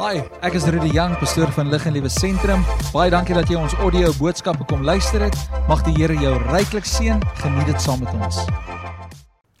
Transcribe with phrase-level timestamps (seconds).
[0.00, 2.62] Hi, ek is Rudy Jang, pastoor van Lig en Liewe Sentrum.
[2.88, 5.34] Baie dankie dat jy ons audio boodskappe kom luister het.
[5.68, 7.20] Mag die Here jou ryklik seën.
[7.42, 8.38] Geniet dit saam met ons.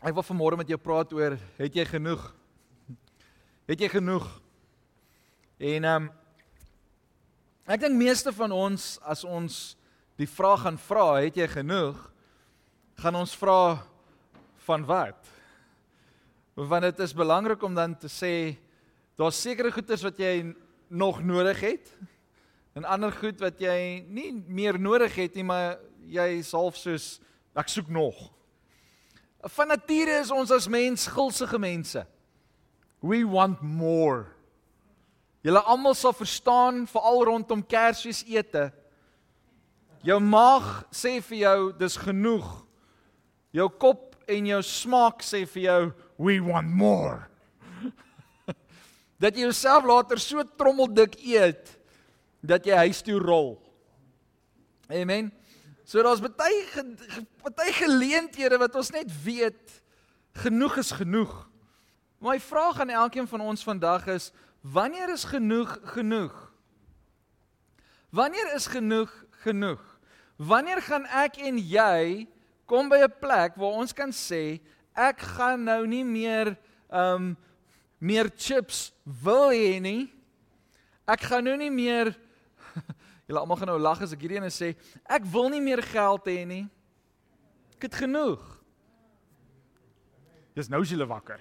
[0.00, 2.22] Ek wil vanmôre met jou praat oor het jy genoeg?
[3.68, 4.30] Het jy genoeg?
[5.60, 6.08] En ehm um,
[7.68, 9.60] ek dink meeste van ons as ons
[10.16, 12.00] die vraag gaan vra, het jy genoeg?
[13.04, 13.76] Gaan ons vra
[14.64, 15.20] van wat?
[16.56, 18.56] Want dit is belangrik om dan te sê
[19.20, 20.54] daar's sekere goederes wat jy
[20.88, 21.90] nog nodig het
[22.78, 25.76] en ander goed wat jy nie meer nodig het nie, maar
[26.08, 27.18] jy is half soos
[27.58, 28.16] ek soek nog.
[29.56, 32.04] Van nature is ons as mens gulsige mense.
[33.04, 34.30] We want more.
[35.44, 38.68] Julle almal sal verstaan veral rondom Kersfees ete.
[40.04, 42.48] Jou maag sê vir jou dis genoeg.
[43.56, 45.82] Jou kop en jou smaak sê vir jou
[46.20, 47.29] we want more.
[49.20, 51.76] Dat jy jouself later so trommeldik eet
[52.40, 53.58] dat jy huis toe rol.
[54.88, 55.28] Amen.
[55.84, 56.84] So daar's baie
[57.44, 59.80] baie geleenthede wat ons net weet
[60.40, 61.34] genoeg is genoeg.
[62.20, 64.30] My vraag aan elkeen van ons vandag is
[64.60, 66.52] Wanneer is genoeg genoeg?
[68.12, 69.80] Wanneer is genoeg genoeg?
[70.36, 72.28] Wanneer gaan ek en jy
[72.68, 74.60] kom by 'n plek waar ons kan sê
[74.94, 76.56] ek gaan nou nie meer
[76.92, 77.36] um
[78.00, 80.08] meer chips wil hê nie.
[81.10, 82.14] Ek gaan nou nie meer
[83.30, 84.72] Julle almal gaan nou lag as ek hierdie ene sê
[85.06, 86.64] ek wil nie meer geld hê nie.
[87.78, 88.42] Ek het genoeg.
[90.58, 91.38] Dis nou as jy wakker.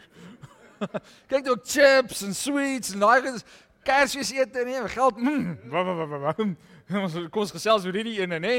[1.32, 3.42] Kyk ook chips en sweets en daai
[3.88, 5.18] kersfees ete nee, geld.
[5.18, 5.58] Mm,
[7.02, 8.56] ons kom ons gesels oor hierdie ene nê.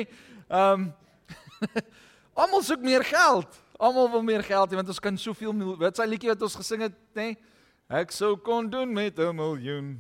[0.49, 0.91] Ehm
[2.41, 3.59] Almal soek meer geld.
[3.81, 6.87] Almal wil meer geld hê want ons kan soveel wat sy liedjie wat ons gesing
[6.87, 7.35] het nê.
[7.91, 9.99] Ek sou kon doen met 'n miljoen.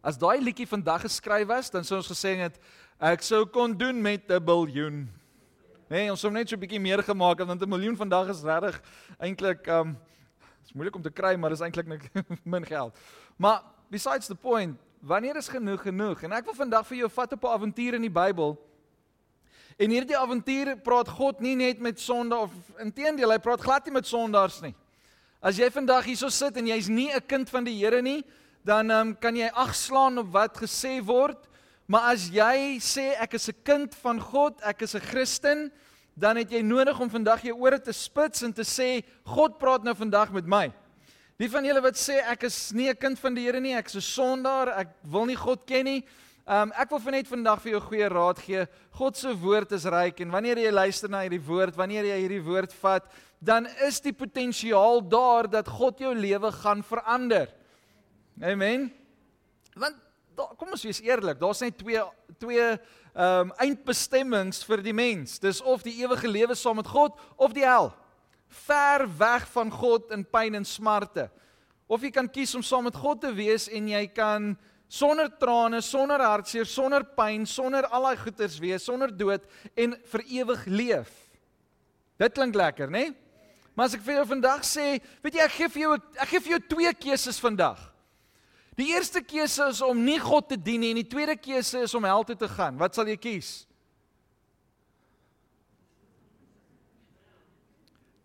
[0.00, 2.58] As daai liedjie vandag geskryf was, dan sou ons gesê het
[3.00, 5.10] ek sou kon doen met 'n biljoen.
[5.90, 8.42] Nee, ons sou net so 'n bietjie meer gemaak het want 'n miljoen vandag is
[8.42, 8.80] regtig
[9.18, 9.96] eintlik ehm um,
[10.62, 12.02] Dis moeilik om te kry, maar dis eintlik net
[12.44, 12.98] min geld.
[13.36, 16.22] Maar besides the point, wanneer is genoeg genoeg?
[16.22, 18.54] En ek wil vandag vir jou vat op 'n avontuur in die Bybel.
[19.76, 23.92] En hierdie avontuur praat God nie net met sonde of inteendeel, hy praat glad nie
[23.92, 24.74] met sondaars nie.
[25.42, 28.22] As jy vandag hierso sit en jy's nie 'n kind van die Here nie,
[28.64, 31.48] dan um, kan jy agslaan op wat gesê word.
[31.88, 35.72] Maar as jy sê ek is 'n kind van God, ek is 'n Christen,
[36.14, 39.82] dan het jy nodig om vandag jou ore te spits en te sê God praat
[39.82, 40.72] nou vandag met my.
[41.36, 43.86] Wie van julle wat sê ek is nie 'n kind van die Here nie, ek
[43.86, 46.04] is 'n sondaar, ek wil nie God ken nie.
[46.46, 48.66] Um ek wil vir net vandag vir jou goeie raad gee.
[48.92, 52.44] God se woord is ryk en wanneer jy luister na hierdie woord, wanneer jy hierdie
[52.44, 53.02] woord vat,
[53.42, 57.50] dan is die potensiaal daar dat God jou lewe gaan verander.
[58.40, 58.86] Amen.
[59.74, 59.98] Want
[60.56, 62.02] kom ons wees eerlik, daar's net twee
[62.38, 62.66] twee
[63.12, 65.36] ehm um, eindbestemmings vir die mens.
[65.42, 67.90] Dis of die ewige lewe saam met God of die hel.
[68.48, 71.26] Ver weg van God in pyn en smarte.
[71.86, 74.54] Of jy kan kies om saam met God te wees en jy kan
[74.88, 79.44] sonder trane, sonder hartseer, sonder pyn, sonder al daai goeters wees, sonder dood
[79.76, 81.12] en vir ewig leef.
[82.22, 83.10] Dit klink lekker, né?
[83.10, 83.21] Nee?
[83.74, 84.86] Maar as ek vir jou vandag sê,
[85.24, 87.80] weet jy, ek gee vir jou ek gee vir jou twee keuses vandag.
[88.76, 91.94] Die eerste keuse is om nie God te dien nie en die tweede keuse is
[91.96, 92.78] om hel toe te gaan.
[92.80, 93.50] Wat sal jy kies?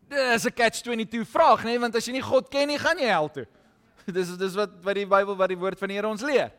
[0.08, 2.98] Dis 'n catch 22 vraag, nê, nee, want as jy nie God ken nie, gaan
[2.98, 3.46] jy hel toe.
[4.16, 6.52] Dis dis wat wat die Bybel wat die woord van die Here ons leer.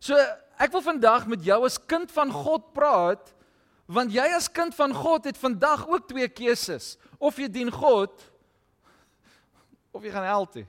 [0.00, 0.16] So,
[0.60, 3.32] ek wil vandag met jou as kind van God praat,
[3.90, 6.94] want jy as kind van God het vandag ook twee keuses.
[7.18, 8.14] Of jy dien God
[9.90, 10.66] of jy gaan hel toe.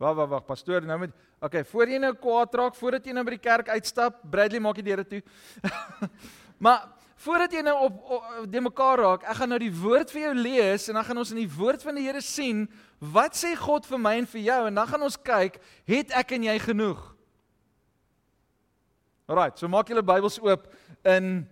[0.00, 3.22] Wag wag wag, pastoor, nou met Okay, voor jy nou kwaad raak, voordat jy nou
[3.24, 5.22] by die kerk uitstap, Bradley maak die deure toe.
[6.64, 6.82] maar
[7.24, 10.34] voordat jy nou op, op de mekaar raak, ek gaan nou die woord vir jou
[10.36, 12.66] lees en dan gaan ons in die woord van die Here sien
[13.00, 15.56] wat sê God vir my en vir jou en dan gaan ons kyk,
[15.88, 17.00] het ek en jy genoeg?
[19.30, 20.68] Alraai, so maak julle Bybels oop
[21.08, 21.46] in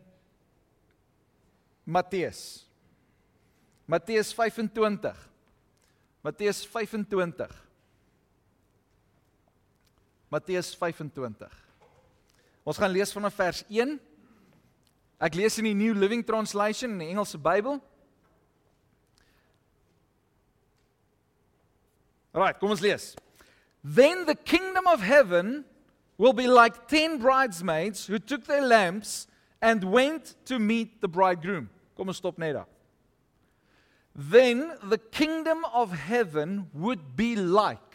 [1.88, 2.66] Matteus.
[3.86, 5.16] Matteus 25.
[6.22, 7.48] Matteus 25.
[10.28, 11.48] Matteus 25.
[12.68, 13.94] Ons gaan lees vanaf vers 1.
[15.24, 17.80] Ek lees in die New Living Translation in die Engelse Bybel.
[22.36, 23.14] Right, kom ons lees.
[23.80, 25.64] Then the kingdom of heaven
[26.18, 29.26] will be like 10 bridesmaids who took their lamps
[29.62, 31.70] and went to meet the bridegroom.
[31.98, 32.70] Kom ons stop net daar.
[34.14, 37.88] Then the kingdom of heaven would be like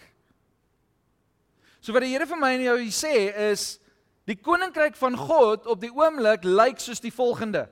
[1.83, 3.11] So wat die Here vir my en jou sê
[3.51, 3.73] is
[4.23, 7.65] die koninkryk van God op die oomblik lyk soos die volgende.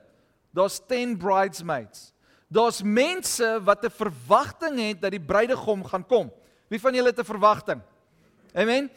[0.51, 2.09] Daar's 10 bridesmaids.
[2.51, 6.27] Daar's mense wat 'n verwagting het dat die bruidegom gaan kom.
[6.67, 7.79] Wie van julle het 'n verwagting?
[8.53, 8.91] Amen.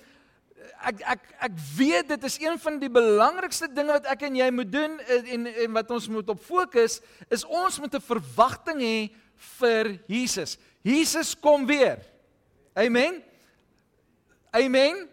[0.84, 4.50] Ek ek ek weet dit is een van die belangrikste dinge wat ek en jy
[4.52, 7.00] moet doen en en wat ons moet op fokus
[7.30, 8.98] is ons moet 'n verwagting hê
[9.58, 10.58] vir Jesus.
[10.82, 11.98] Jesus kom weer.
[12.74, 13.22] Amen.
[14.52, 15.08] Amen.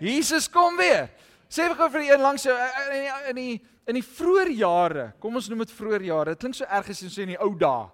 [0.00, 1.10] Jesus kom weer.
[1.48, 5.12] Sê vir gou vir een langs jou in die in die in die vroeë jare.
[5.20, 6.34] Kom ons noem dit vroeë jare.
[6.34, 7.90] Dit klink so erg as jy sê in die ou dae.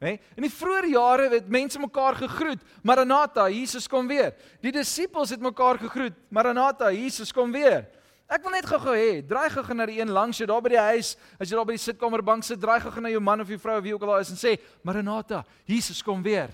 [0.00, 0.14] Hè?
[0.32, 2.62] In die vroeë jare het mense mekaar gegroet.
[2.82, 4.32] Maranatha, Jesus kom weer.
[4.64, 6.16] Die disippels het mekaar gegroet.
[6.32, 7.84] Maranatha, Jesus kom weer.
[8.30, 10.78] Ek wil net gou-gou hê, draai gou-gou na die een langs jou daar by die
[10.94, 11.16] huis.
[11.34, 13.76] As jy daar by die sitkamerbank sit, draai gou-gou na jou man of jou vrou
[13.80, 14.56] of wie ook al daar is en sê,
[14.86, 16.48] "Maranatha, Jesus kom weer."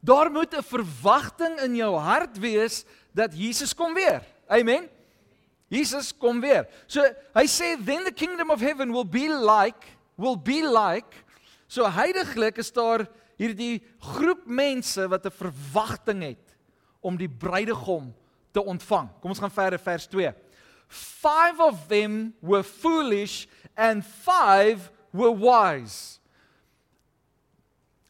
[0.00, 4.22] Daar moet 'n verwagting in jou hart wees dat Jesus kom weer.
[4.48, 4.88] Amen.
[5.68, 6.66] Jesus kom weer.
[6.86, 7.02] So
[7.34, 11.24] hy sê then the kingdom of heaven will be like will be like
[11.68, 16.56] so heiliglik is daar hierdie groep mense wat 'n verwagting het
[17.00, 18.14] om die bruidegom
[18.52, 19.08] te ontvang.
[19.20, 20.32] Kom ons gaan verder vers 2.
[20.88, 23.46] Five of them were foolish
[23.76, 26.18] and five were wise.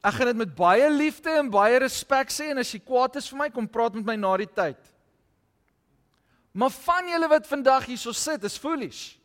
[0.07, 3.29] Ek gaan dit met baie liefde en baie respek sê en as jy kwaad is
[3.33, 4.79] vir my, kom praat met my na die tyd.
[6.55, 9.17] Maar van julle wat vandag hierso sit, is foolish.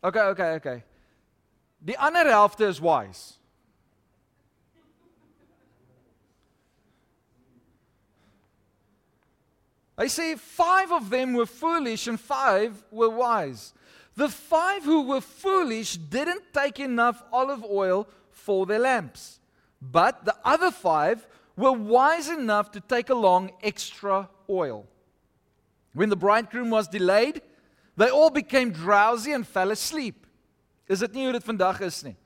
[0.00, 0.95] OK, OK, OK.
[1.86, 3.34] Die ander helfte is wise.
[9.96, 13.72] I say five of them were foolish and five were wise.
[14.16, 19.38] The five who were foolish didn't take enough olive oil for their lamps.
[19.80, 24.86] But the other five were wise enough to take along extra oil.
[25.94, 27.40] When the bridegroom was delayed,
[27.96, 30.25] they all became drowsy and fell asleep.
[30.88, 32.16] Is dit nie hoe dit vandag is nie?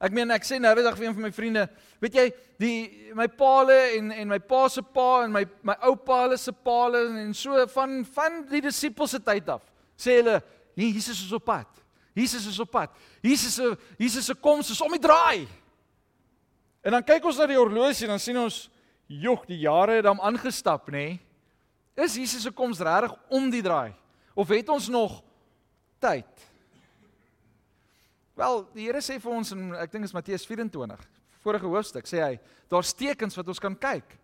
[0.00, 1.66] Ek meen ek sê nou weer vir een van my vriende,
[2.00, 2.24] weet jy,
[2.60, 2.76] die
[3.16, 7.02] my paale en en my pa se pa en my my oupa hulle se paale
[7.20, 9.60] en so van van die disippels se tyd af.
[10.00, 10.38] Sê hulle,
[10.72, 11.68] nee, Jesus is op pad.
[12.16, 12.96] Jesus is op pad.
[13.20, 15.44] Jesus se Jesus se koms is om die draai.
[16.80, 18.70] En dan kyk ons na die horlosie en dan sien ons,
[19.06, 21.20] "Jog, die jare het hom aangestap, nê?" Nee?
[21.96, 23.92] Is Jesus se koms regtig om die draai
[24.34, 25.22] of het ons nog
[25.98, 26.49] tyd?
[28.40, 31.00] Wel, die Here sê vir ons in ek dink is Matteus 24,
[31.44, 32.34] vorige hoofstuk, sê hy,
[32.72, 34.14] daar's tekens wat ons kan kyk.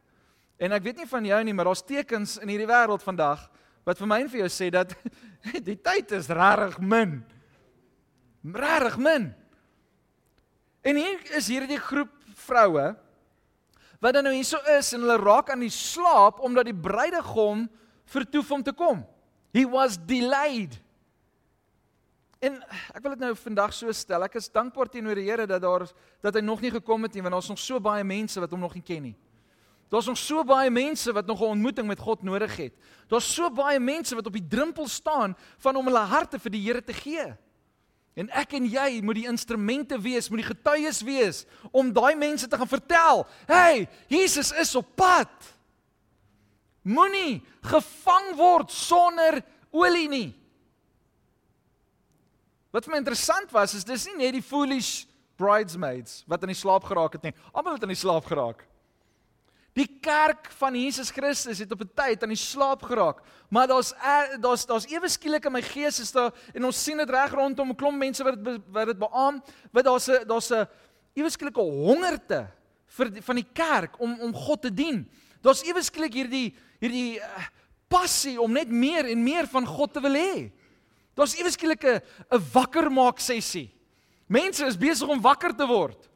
[0.56, 3.42] En ek weet nie van jou nie, maar daar's tekens in hierdie wêreld vandag
[3.84, 4.94] wat vir my en vir jou sê dat
[5.68, 7.18] die tyd is regtig min.
[8.56, 9.28] Regtig min.
[10.86, 12.14] En hier is hierdie groep
[12.46, 12.94] vroue
[14.00, 17.66] wat dan nou hierso is en hulle raak aan die slaap omdat die bruidegom
[18.08, 19.04] vertoef om te kom.
[19.52, 20.80] He was delayed.
[22.46, 22.58] En
[22.94, 24.24] ek wil dit nou vandag so stel.
[24.26, 25.86] Ek is dankbaar teenoor die Here dat daar
[26.22, 28.62] dat hy nog nie gekom het nie want daar's nog so baie mense wat hom
[28.62, 29.16] nog nie ken nie.
[29.90, 32.74] Daar's nog so baie mense wat nog 'n ontmoeting met God nodig het.
[33.08, 36.62] Daar's so baie mense wat op die drempel staan van om hulle harte vir die
[36.62, 37.34] Here te gee.
[38.14, 42.48] En ek en jy moet die instrumente wees, moet die getuies wees om daai mense
[42.48, 45.28] te gaan vertel, "Hey, Jesus is op pad."
[46.82, 50.45] Moenie gevang word sonder olie nie.
[52.76, 55.06] Wat vir my interessant was, is dis nie net die foolish
[55.40, 57.32] bridesmaids wat in die slaap geraak het nie.
[57.56, 58.66] Almal het in die slaap geraak.
[59.76, 63.22] Die kerk van Jesus Christus het op 'n tyd aan die slaap geraak.
[63.48, 63.94] Maar daar's
[64.40, 67.70] daar's daar's ewe skielik in my gees is daar en ons sien dit reg rondom
[67.70, 69.42] 'n klomp mense wat dit wat dit beamoen,
[69.72, 70.68] wat daar's 'n daar's 'n
[71.14, 72.48] ewe skielike hongerte
[72.86, 75.08] vir die, van die kerk om om God te dien.
[75.40, 77.48] Daar's ewe skielik hierdie hierdie uh,
[77.88, 80.52] passie om net meer en meer van God te wil hê.
[81.16, 83.72] Daar's ewe skielik 'n 'n wakker maak sessie.
[84.28, 86.08] Mense is besig om wakker te word.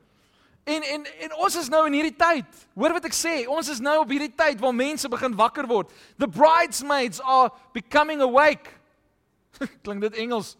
[0.65, 2.67] En en en ons is nou in hierdie tyd.
[2.75, 5.91] Hoor wat ek sê, ons is nou op hierdie tyd waar mense begin wakker word.
[6.19, 8.69] The bridesmaids are becoming awake.
[9.85, 10.57] Klink dit Engels?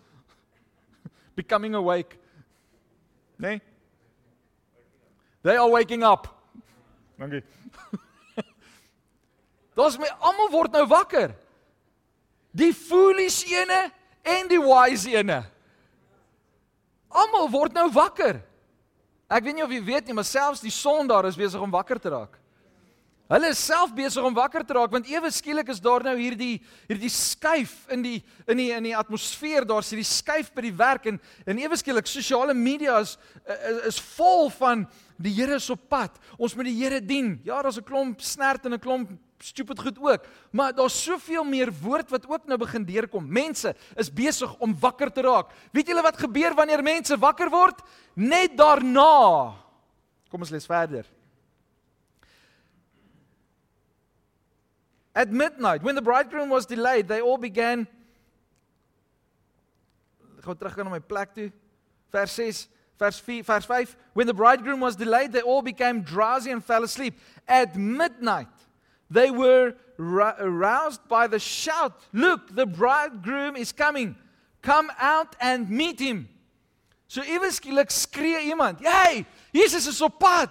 [1.41, 2.17] becoming awake.
[3.37, 3.61] Nee.
[5.43, 6.29] They are waking up.
[7.19, 7.43] Dankie.
[9.77, 11.37] Dous my almal word nou wakker.
[12.57, 13.91] Die foolish ene
[14.23, 15.43] en die wise ene.
[17.11, 18.41] Almal word nou wakker.
[19.31, 21.71] Ek weet nie of jy weet nie, maar selfs die son daar is besig om
[21.71, 22.41] wakker te raak.
[23.31, 26.57] Hulle is self besig om wakker te raak want ewe skielik is daar nou hierdie
[26.89, 28.17] hierdie skuif in die
[28.51, 29.63] in die in die atmosfeer.
[29.63, 33.15] Daar's hierdie skuif by die werk en en ewe skielik sosiale media is,
[33.47, 34.83] is is vol van
[35.21, 36.19] die Here is op pad.
[36.39, 37.37] Ons moet die Here dien.
[37.47, 39.11] Ja, daar's 'n klomp snert en 'n klomp
[39.43, 43.27] stupid goed ook, maar daar's soveel meer woord wat ook nou begin deurkom.
[43.33, 45.53] Mense is besig om wakker te raak.
[45.73, 47.81] Weet julle wat gebeur wanneer mense wakker word?
[48.15, 49.55] Net daarna.
[50.31, 51.07] Kom ons lees verder.
[55.15, 57.87] At midnight, when the bridegroom was delayed, they all began.
[60.41, 61.51] Gaan teruggaan na my plek toe.
[62.11, 63.97] Vers 6, vers 4, vers 5.
[64.13, 67.19] When the bridegroom was delayed, they all became drowsy and fell asleep.
[67.47, 68.49] At midnight,
[69.11, 74.17] they were aroused by the shout Look, the bridegroom is coming.
[74.63, 76.29] Come out and meet him.
[77.09, 80.51] So ewe skielik skree iemand, "Hey, Jesus is op pad."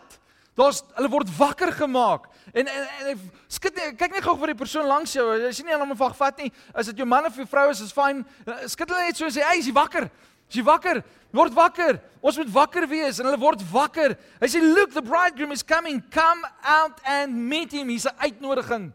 [0.53, 2.27] Daar's hulle word wakker gemaak.
[2.53, 5.23] En en, en skud net kyk net gou vir die persoon langs jou.
[5.47, 7.69] As jy nie aan hom vag vat nie, as dit jou man of jou vrou
[7.69, 8.25] is, is fyn.
[8.67, 10.09] Skud hulle net so en sê, "Hey, is jy wakker?
[10.49, 11.03] Is jy wakker?
[11.31, 11.99] Word wakker.
[12.21, 14.17] Ons moet wakker wees." En hulle word wakker.
[14.39, 16.01] Hy sê, "Look, the bridegroom is coming.
[16.09, 18.93] Come out and meet him." Hier's 'n uitnodiging.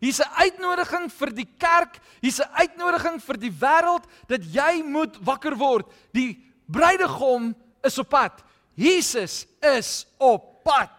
[0.00, 2.00] Hier's 'n uitnodiging vir die kerk.
[2.20, 5.86] Hier's 'n uitnodiging vir die wêreld dat jy moet wakker word.
[6.12, 8.42] Die bruidegom is op pad.
[8.74, 10.90] Jesus is op pad.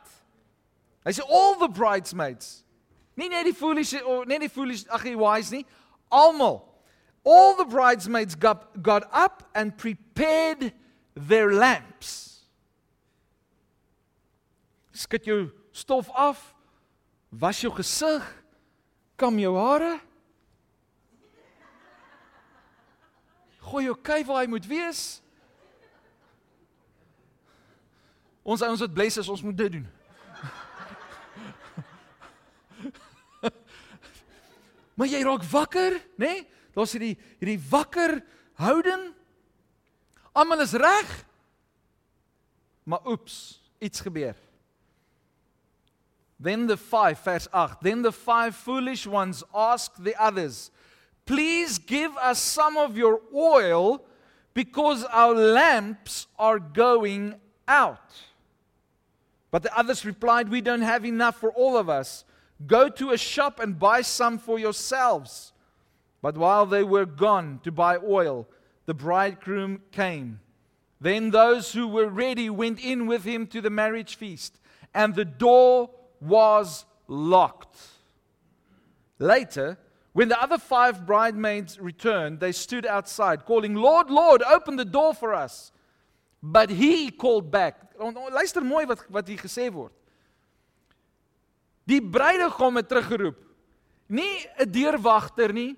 [1.04, 2.64] Hy sê all the bridesmaids.
[3.18, 5.66] Nie net die foolish of net die foolish ag die wise nie.
[6.12, 6.62] Almal.
[7.24, 10.74] All the bridesmaids got got up and prepared
[11.16, 12.42] their lamps.
[14.92, 16.54] Skud jou stof af.
[17.30, 18.26] Was jou gesig.
[19.16, 20.00] Kam jou hare.
[23.62, 25.22] Gooi jou kyk waar hy moet wees.
[28.42, 29.88] Ons ons wat bless is ons moet dit doen.
[35.02, 36.26] Maar jy raak wakker, né?
[36.28, 36.42] Nee?
[36.74, 38.22] Daar's hierdie hierdie wakker
[38.62, 39.14] houding.
[40.32, 41.26] Almal is reg.
[42.84, 44.36] Maar oeps, iets gebeur.
[46.40, 47.82] Then the five verse 8.
[47.82, 50.72] Then the five foolish ones asked the others,
[51.26, 54.04] "Please give us some of your oil
[54.54, 58.26] because our lamps are going out."
[59.52, 62.26] But the others replied, "We don't have enough for all of us."
[62.66, 65.54] Go to a shop and buy some for yourselves.
[66.22, 68.48] But while they were gone to buy oil,
[68.86, 70.40] the bridegroom came.
[71.00, 74.60] Then those who were ready went in with him to the marriage feast,
[74.94, 77.78] and the door was locked.
[79.18, 79.78] Later,
[80.14, 85.14] when the other five bridesmaids returned, they stood outside, calling, Lord, Lord, open the door
[85.14, 85.72] for us.
[86.44, 87.94] But he called back.
[88.00, 89.94] Luister mooi wat, wat hier gesê word.
[91.86, 93.38] Die bruidegom het teruggeroep.
[94.10, 95.78] Nie 'n deurwagter nie.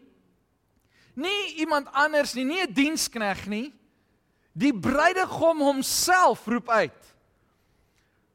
[1.13, 3.74] Nie iemand anders nie, nie 'n dienskneg nie.
[4.53, 7.15] Die bruidegom homself roep uit.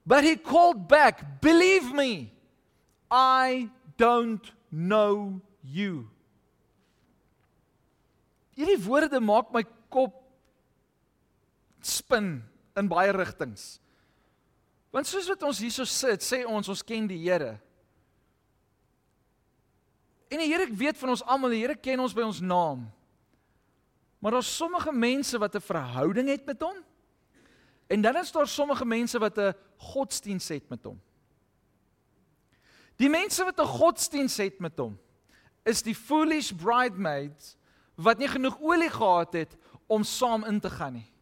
[0.06, 2.30] But he called back, "Believe me,
[3.10, 6.08] I don't know you."
[8.54, 10.14] Hierdie woorde maak my kop
[11.80, 12.42] spin
[12.76, 13.78] in baie rigtings.
[14.90, 17.60] Want soos wat ons hierso sit, sê ons ons ken die Here.
[20.28, 22.86] En die Here weet van ons almal, die Here ken ons by ons naam.
[24.18, 26.76] Maar daar's sommige mense wat 'n verhouding het met hom.
[27.86, 31.00] En dan is daar sommige mense wat 'n godsdiens het met hom.
[32.96, 34.98] Die mense wat 'n godsdiens het met hom
[35.64, 37.56] is die foolish bridesmaids
[37.94, 39.56] wat nie genoeg olie gehad het
[39.86, 41.12] om saam in te gaan nie.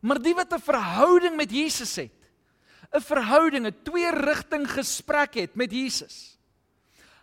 [0.00, 2.30] Maar die wat 'n verhouding met Jesus het,
[2.92, 6.33] 'n verhouding, 'n twee-rigting gesprek het met Jesus.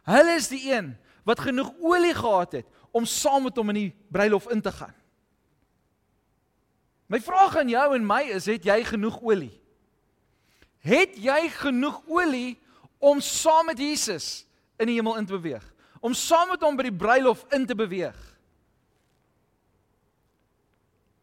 [0.08, 0.94] Hulle is die een
[1.28, 4.94] wat genoeg olie gehad het om saam met hom in die bruilof in te gaan.
[7.12, 9.54] My vraag aan jou en my is, het jy genoeg olie?
[10.82, 12.56] Het jy genoeg olie
[13.04, 14.46] om saam met Jesus
[14.80, 15.66] in die hemel in te beweeg?
[16.00, 18.18] Om saam met hom by die bruilof in te beweeg?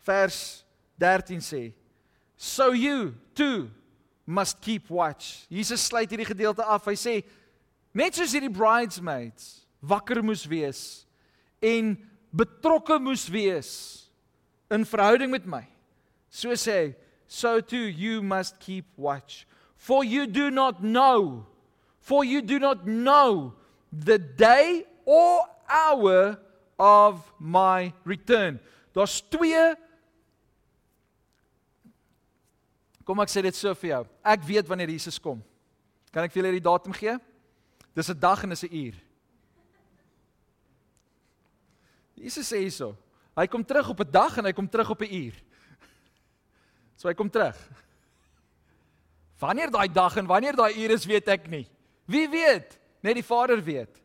[0.06, 0.62] Vers
[1.00, 1.62] 13 sê
[2.38, 3.66] so you too
[4.28, 5.48] must keep watch.
[5.50, 6.84] Jesus sluit hierdie gedeelte af.
[6.86, 7.14] Hy sê
[7.98, 10.82] net soos hierdie bridesmaids wakker moes wees
[11.62, 11.96] en
[12.34, 13.70] betrokke moes wees
[14.70, 15.64] in verhouding met my.
[16.30, 16.88] So sê hy,
[17.26, 19.46] so too you must keep watch.
[19.76, 21.46] For you do not know,
[22.00, 23.54] for you do not know
[23.92, 26.38] the day or hour
[26.78, 28.60] of my return.
[28.94, 29.76] Daar's twee
[33.08, 34.02] Kom ek sê dit so vir jou.
[34.20, 35.38] Ek weet wanneer Jesus kom.
[36.12, 37.14] Kan ek vir julle die datum gee?
[37.98, 38.94] Dis 'n dag en dis 'n uur.
[42.14, 42.96] Jesus sê hierso.
[43.34, 45.34] Hy kom terug op 'n dag en hy kom terug op 'n uur.
[46.96, 47.56] So hy kom terug.
[49.38, 51.66] Wanneer daai dag en wanneer daai uur is, weet ek nie.
[52.04, 52.78] Wie weet?
[53.02, 54.02] Net die Vader weet.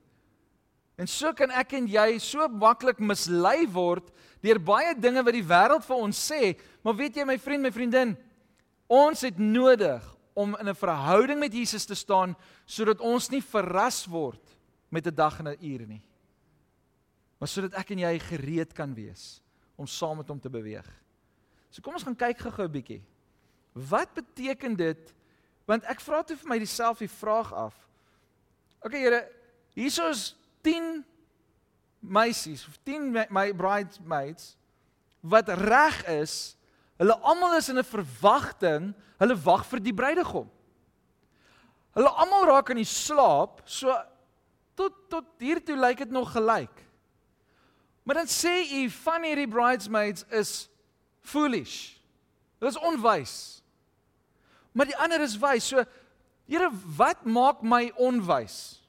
[0.95, 5.45] En so kan ek en jy so maklik mislei word deur baie dinge wat die
[5.45, 8.17] wêreld vir ons sê, maar weet jy my vriend, my vriendin,
[8.88, 12.35] ons het nodig om in 'n verhouding met Jesus te staan
[12.65, 14.57] sodat ons nie verras word
[14.89, 16.01] met 'n dag en 'n uur nie.
[17.37, 19.41] Maar sodat ek en jy gereed kan wees
[19.75, 20.87] om saam met hom te beweeg.
[21.69, 23.03] So kom ons gaan kyk gou-gou 'n bietjie.
[23.73, 25.13] Wat beteken dit?
[25.65, 27.73] Want ek vra toe vir my dieselfde vraag af.
[28.81, 29.31] OK Here,
[29.73, 31.03] hierso is 10
[31.99, 34.57] meisies of 10 my, my bridesmaids
[35.23, 36.55] wat reg is
[37.03, 40.48] Hulle almal is in 'n verwagting, hulle wag vir die bruidegom.
[41.93, 43.91] Hulle almal raak in die slaap, so
[44.75, 46.79] tot tot hier toe lyk dit nog gelyk.
[48.03, 50.69] Maar dan sê u van hierdie bridesmaids is
[51.22, 52.00] foolish.
[52.60, 53.62] Hulle is onwys.
[54.72, 55.67] Maar die ander is wys.
[55.67, 55.83] So
[56.48, 58.83] Here, wat maak my onwys?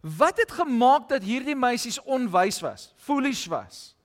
[0.00, 2.92] Wat het gemaak dat hierdie meisies onwys was?
[3.02, 3.97] Foolish was.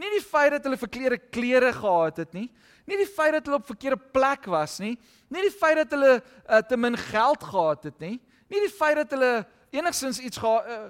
[0.00, 2.48] Nie die feit dat hulle verkeerde klere gehad het nie.
[2.88, 4.94] Nie die feit dat hulle op verkeerde plek was nie.
[5.28, 8.16] Nie die feit dat hulle uh, te min geld gehad het nie.
[8.50, 9.44] Nie die feit dat hulle
[9.76, 10.88] enigsins iets gehad uh,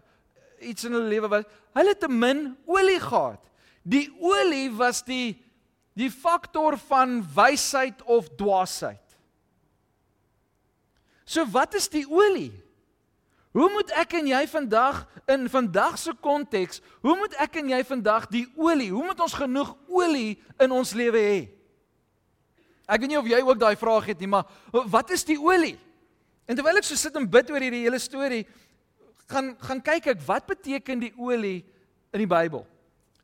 [0.70, 1.48] iets in hulle lewe was.
[1.76, 3.42] Hulle te min olie gehad.
[3.82, 5.38] Die olie was die
[5.98, 9.16] die faktor van wysheid of dwaasheid.
[11.26, 12.52] So wat is die olie?
[13.50, 17.80] Hoe moet ek en jy vandag in vandag se konteks, hoe moet ek en jy
[17.86, 21.40] vandag die olie, hoe moet ons genoeg olie in ons lewe hê?
[22.90, 24.46] Ek weet nie of jy ook daai vraag het nie, maar
[24.90, 25.76] wat is die olie?
[26.46, 28.44] En terwyl ek so sit en bid oor hierdie hele storie,
[29.30, 31.60] gaan gaan kyk ek wat beteken die olie
[32.10, 32.64] in die Bybel.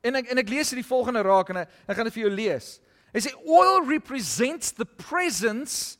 [0.06, 2.34] En ek en ek lees hierdie volgende raak en ek, ek gaan dit vir jou
[2.34, 2.68] lees.
[3.14, 5.96] Hy sê oil represents the presence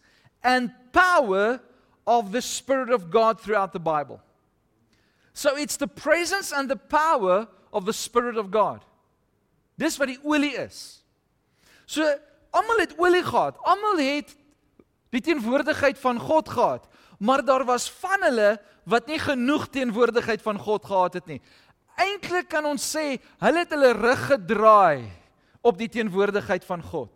[0.47, 1.59] and power
[2.07, 4.21] of the Spirit of God throughout the Bible.
[5.33, 8.81] So it's the presence and the power of the Spirit of God.
[9.77, 11.03] Dis wat die olie is.
[11.85, 12.07] So
[12.57, 13.59] almal het olie gehad.
[13.67, 14.33] Almal het
[15.13, 16.89] die teenwoordigheid van God gehad.
[17.19, 21.41] Maar daar was van hulle wat nie genoeg teenwoordigheid van God gehad het nie.
[21.97, 25.07] Eintlik kan ons sê hulle het hulle rug gedraai
[25.67, 27.11] op die teenwoordigheid van God.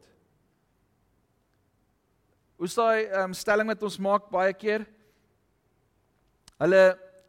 [2.61, 4.83] Hoe staan die um, stelling wat ons maak baie keer?
[6.61, 6.83] Hulle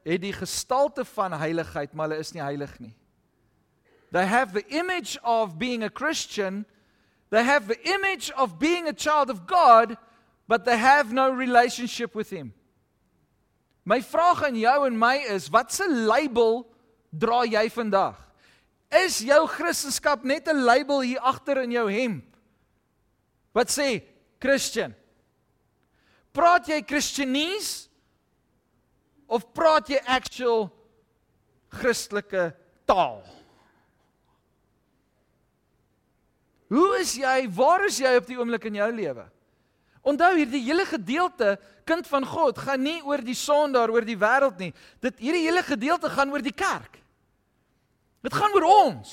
[0.04, 2.91] het die gestalte van heiligheid, maar hulle is nie heilig nie.
[4.12, 6.65] They have the image of being a Christian,
[7.32, 9.96] they have the image of being a child of God,
[10.52, 12.52] but they have no relationship with him.
[13.88, 16.65] My vraag aan jou en my is, wat se label
[17.08, 18.20] dra jy vandag?
[18.91, 22.26] Is jou kristendom net 'n label hier agter in jou hemp?
[23.56, 24.04] Wat sê
[24.38, 25.00] Christian?
[26.32, 27.89] Praat jy Christianese
[29.32, 30.70] of praat jy actual
[31.72, 32.52] Christelike
[32.88, 33.22] taal?
[36.72, 37.36] Hoe is jy?
[37.52, 39.26] Waar is jy op die oomblik in jou lewe?
[40.08, 44.58] Onthou hierdie hele gedeelte kind van God gaan nie oor die sondaar oor die wêreld
[44.62, 44.72] nie.
[45.04, 46.96] Dit hierdie hele gedeelte gaan oor die kerk.
[48.24, 49.12] Dit gaan oor ons.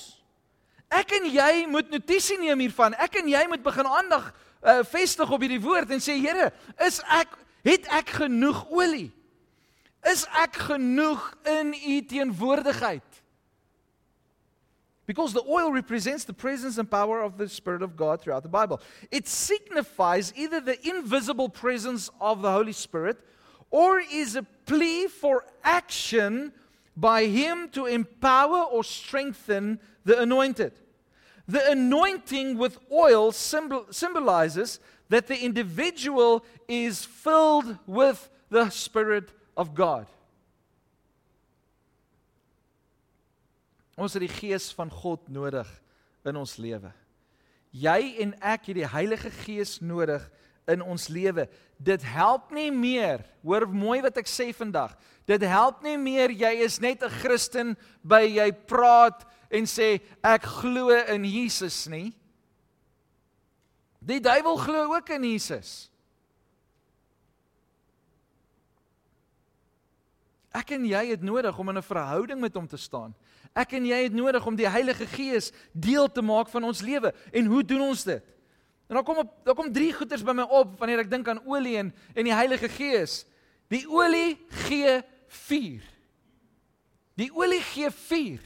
[0.88, 2.94] Ek en jy moet notisie neem hiervan.
[2.96, 4.30] Ek en jy moet begin aandag
[4.62, 6.50] uh, vestig op hierdie woord en sê Here,
[6.86, 9.10] is ek het ek genoeg olie?
[10.06, 11.24] Is ek genoeg
[11.58, 13.22] in u teenwoordigheid?
[15.08, 18.48] Because the oil represents the presence and power of the Spirit of God throughout the
[18.48, 18.80] Bible.
[19.10, 23.16] It signifies either the invisible presence of the Holy Spirit
[23.70, 26.52] or is a plea for action
[26.94, 30.72] by Him to empower or strengthen the anointed.
[31.48, 39.74] The anointing with oil symbol, symbolizes that the individual is filled with the Spirit of
[39.74, 40.06] God.
[43.98, 45.68] Ons het die gees van God nodig
[46.28, 46.92] in ons lewe.
[47.74, 50.22] Jy en ek het die Heilige Gees nodig
[50.68, 51.48] in ons lewe.
[51.80, 53.24] Dit help nie meer.
[53.42, 54.94] Hoor mooi wat ek sê vandag.
[55.28, 60.48] Dit help nie meer jy is net 'n Christen by jy praat en sê ek
[60.60, 62.12] glo in Jesus nie.
[63.98, 65.90] Die duiwel glo ook in Jesus.
[70.54, 73.14] Ek en jy het nodig om in 'n verhouding met hom te staan.
[73.54, 77.14] Ek en jy het nodig om die Heilige Gees deel te maak van ons lewe.
[77.32, 78.24] En hoe doen ons dit?
[78.88, 81.42] En dan kom op, dan kom drie goeters by my op wanneer ek dink aan
[81.46, 83.26] olie en en die Heilige Gees.
[83.68, 85.84] Die olie gee vuur.
[87.14, 88.40] Die olie gee vuur.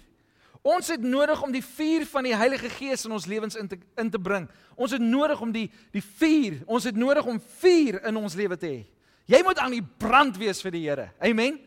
[0.62, 3.78] Ons het nodig om die vuur van die Heilige Gees in ons lewens in te
[3.98, 4.46] in te bring.
[4.78, 8.56] Ons het nodig om die die vuur, ons het nodig om vuur in ons lewe
[8.56, 8.82] te hê.
[9.26, 11.08] Jy moet aan die brand wees vir die Here.
[11.18, 11.58] Amen.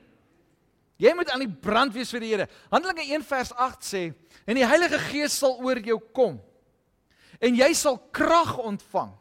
[1.02, 2.48] Jy moet aan die brand wees vir die Here.
[2.72, 4.04] Handelinge 1 vers 8 sê
[4.46, 6.40] en die Heilige Gees sal oor jou kom.
[7.44, 9.12] En jy sal krag ontvang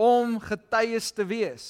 [0.00, 1.68] om getuies te wees.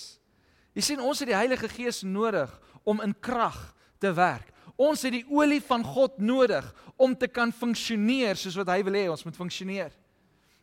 [0.73, 2.49] Jy sien ons het die Heilige Gees nodig
[2.89, 3.59] om in krag
[4.01, 4.55] te werk.
[4.81, 6.65] Ons het die olie van God nodig
[6.97, 9.93] om te kan funksioneer soos wat hy wil hê ons moet funksioneer.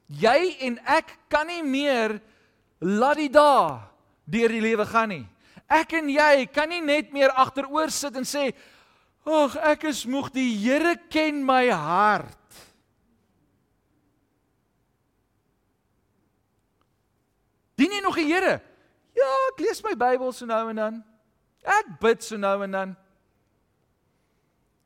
[0.08, 2.15] Jy en ek kan nie meer
[2.82, 3.84] ladida
[4.25, 5.25] deur die lewe gaan nie.
[5.67, 8.53] Ek en jy kan nie net meer agteroor sit en sê,
[9.25, 12.38] "Ag, ek is moeg, die Here ken my hart."
[17.77, 18.62] Dien jy nog die Here?
[19.13, 21.03] Ja, ek lees my Bybel so nou en dan.
[21.63, 22.97] Ek bid so nou en dan.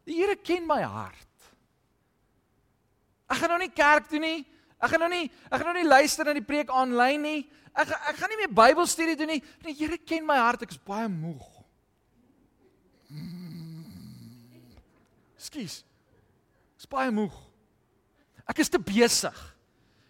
[0.07, 1.27] Die Here ken my hart.
[3.31, 4.41] Ek gaan nou nie kerk toe nie.
[4.81, 7.41] Ek gaan nou nie ek gaan nou nie luister na die preek aanlyn nie.
[7.71, 9.43] Ek ek gaan nie meer Bybelstudie doen nie.
[9.63, 10.65] Die Here ken my hart.
[10.65, 11.45] Ek is baie moeg.
[15.41, 15.81] Skus.
[16.75, 17.37] Ek is baie moeg.
[18.49, 19.37] Ek is te besig.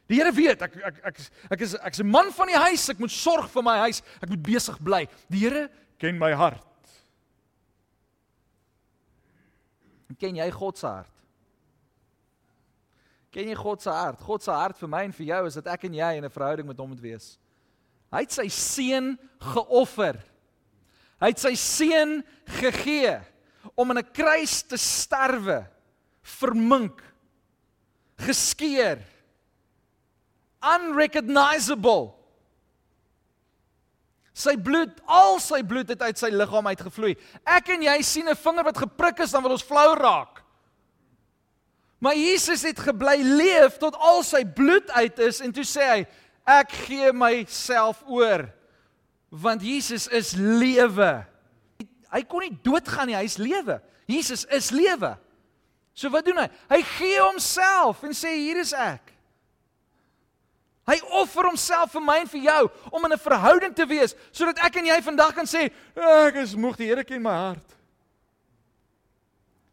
[0.10, 1.22] Die Here weet ek ek ek
[1.56, 2.90] ek is ek's 'n man van die huis.
[2.90, 4.02] Ek moet sorg vir my huis.
[4.22, 5.08] Ek moet besig bly.
[5.30, 6.71] Die Here ken my hart.
[10.20, 11.14] Ken jy God se hart?
[13.32, 14.20] Ken jy God se hart?
[14.20, 16.30] God se hart vir my en vir jou is dat ek en jy in 'n
[16.30, 17.38] verhouding met hom moet wees.
[18.12, 20.20] Hy het sy seun geoffer.
[21.22, 22.24] Hy het sy seun
[22.60, 23.22] gegee
[23.76, 25.68] om aan 'n kruis te sterwe,
[26.22, 27.02] vermink,
[28.18, 29.00] geskeer,
[30.62, 32.21] unrecognizable.
[34.34, 37.18] Sy bloed, al sy bloed het uit sy liggaam uitgevloei.
[37.44, 40.42] Ek en jy sien 'n vinger wat geprik is, dan wil ons flou raak.
[42.00, 46.06] Maar Jesus het gebly leef tot al sy bloed uit is en toe sê hy
[46.50, 48.48] ek gee myself oor
[49.30, 51.26] want Jesus is lewe.
[52.12, 53.78] Hy kon nie doodgaan nie, hy's lewe.
[54.10, 55.14] Jesus is lewe.
[55.94, 56.50] So wat doen hy?
[56.72, 59.14] Hy gee homself en sê hier is ek.
[60.92, 64.60] Hy offer homself vir my en vir jou om in 'n verhouding te wees sodat
[64.60, 67.78] ek en jy vandag kan sê ek is moeg, die Here ken my hart.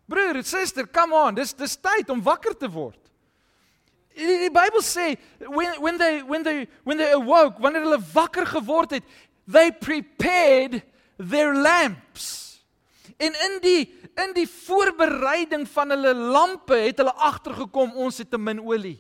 [0.08, 3.00] Broer, suster, come on, dis dis tyd om wakker te word.
[4.16, 8.46] Die, die Bybel sê when when they when they when they awoke, wanneer hulle wakker
[8.46, 9.04] geword het,
[9.46, 10.82] they prepared
[11.18, 12.60] their lamps.
[13.18, 13.82] En in die
[14.18, 18.98] in die voorbereiding van hulle lampe het hulle agtergekom ons het te min olie.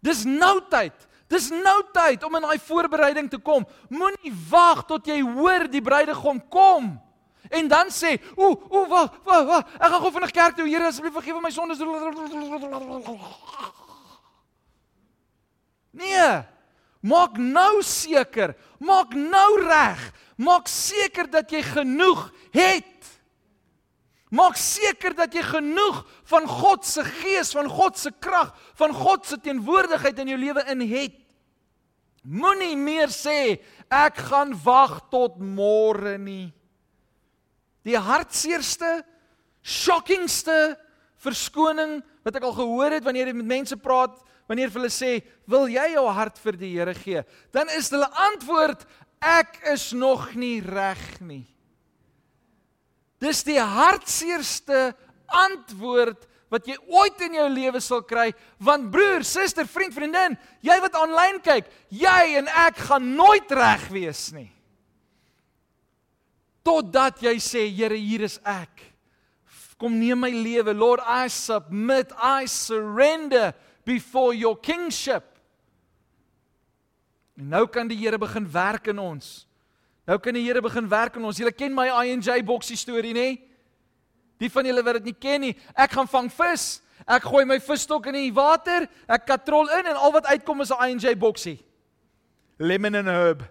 [0.00, 0.94] Dis nou tyd.
[1.28, 3.66] Dis nou tyd om in daai voorbereiding te kom.
[3.92, 6.94] Moenie wag tot jy hoor die bruidegom kom.
[7.48, 9.64] En dan sê, "O, o, wag, wag, wag.
[9.74, 10.68] Ek gaan gou vinnig kerk toe.
[10.68, 11.78] Here, asseblief vergewe my sondes."
[15.90, 16.44] Nee.
[17.00, 20.00] Maak nou seker, maak nou reg.
[20.36, 22.97] Maak seker dat jy genoeg het.
[24.30, 29.24] Maak seker dat jy genoeg van God se gees, van God se krag, van God
[29.26, 31.16] se teenwoordigheid in jou lewe in het.
[32.28, 33.56] Moenie meer sê
[33.88, 36.52] ek gaan wag tot môre nie
[37.88, 39.02] die hartseerste,
[39.62, 40.76] shockingste
[41.22, 44.16] verskoning wat ek al gehoor het wanneer jy met mense praat,
[44.48, 48.86] wanneer hulle sê, "Wil jy jou hart vir die Here gee?" Dan is hulle antwoord,
[49.20, 51.46] "Ek is nog nie reg nie."
[53.22, 54.92] Dis die hartseerste
[55.26, 58.30] antwoord wat jy ooit in jou lewe sal kry,
[58.64, 63.84] want broer, suster, vriend, vriendin, jy wat aanlyn kyk, jy en ek gaan nooit reg
[63.92, 64.48] wees nie.
[66.64, 68.84] Totdat jy sê Here hier is ek.
[69.78, 73.52] Kom neem my lewe lord i submit i surrender
[73.86, 75.22] before your kingship.
[77.38, 79.47] En nou kan die Here begin werk in ons
[80.08, 83.28] nou kan die Here begin werk in ons julle ken my INJ boksie storie nê
[84.40, 87.60] die van julle wat dit nie ken nie ek gaan vang vis ek gooi my
[87.62, 91.58] visstok in die water ek katrol in en al wat uitkom is 'n INJ boksie
[92.58, 93.46] lemon and herb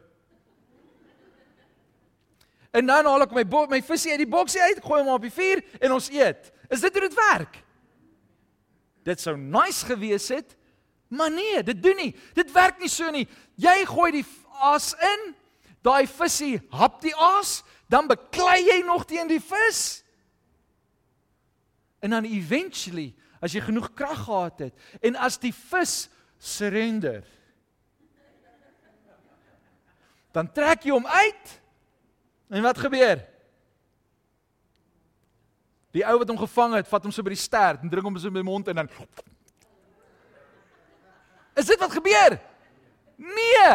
[2.78, 5.34] En dan haal ek my my visie uit die boksie uit, gooi hom op die
[5.34, 6.52] vuur en ons eet.
[6.70, 7.62] Is dit hoe dit werk?
[9.08, 10.56] Dit sou nice gewees het,
[11.08, 12.12] maar nee, dit doen nie.
[12.36, 13.26] Dit werk nie so nie.
[13.56, 14.26] Jy gooi die
[14.68, 15.32] aas in,
[15.86, 20.04] daai visie hap die aas, dan beklei jy nog teen die vis.
[22.04, 27.24] En dan eventually, as jy genoeg krag gehad het en as die vis surrender,
[30.34, 31.58] dan trek jy hom uit
[32.48, 33.26] En wat gebeur?
[35.92, 38.20] Die ou wat hom gevang het, vat hom so by die stert en druk hom
[38.20, 38.92] so in sy mond en dan
[41.58, 42.38] Is dit wat gebeur?
[43.18, 43.70] Nee.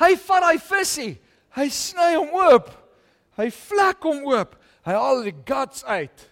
[0.00, 1.16] Hy vat daai visie.
[1.52, 2.70] Hy sny hom oop.
[3.36, 4.56] Hy vlek hom oop.
[4.86, 6.28] Hy haal die guts uit.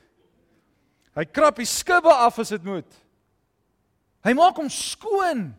[1.16, 2.88] Hy krap die skubbe af as dit moet.
[4.24, 5.50] Hy maak hom skoon.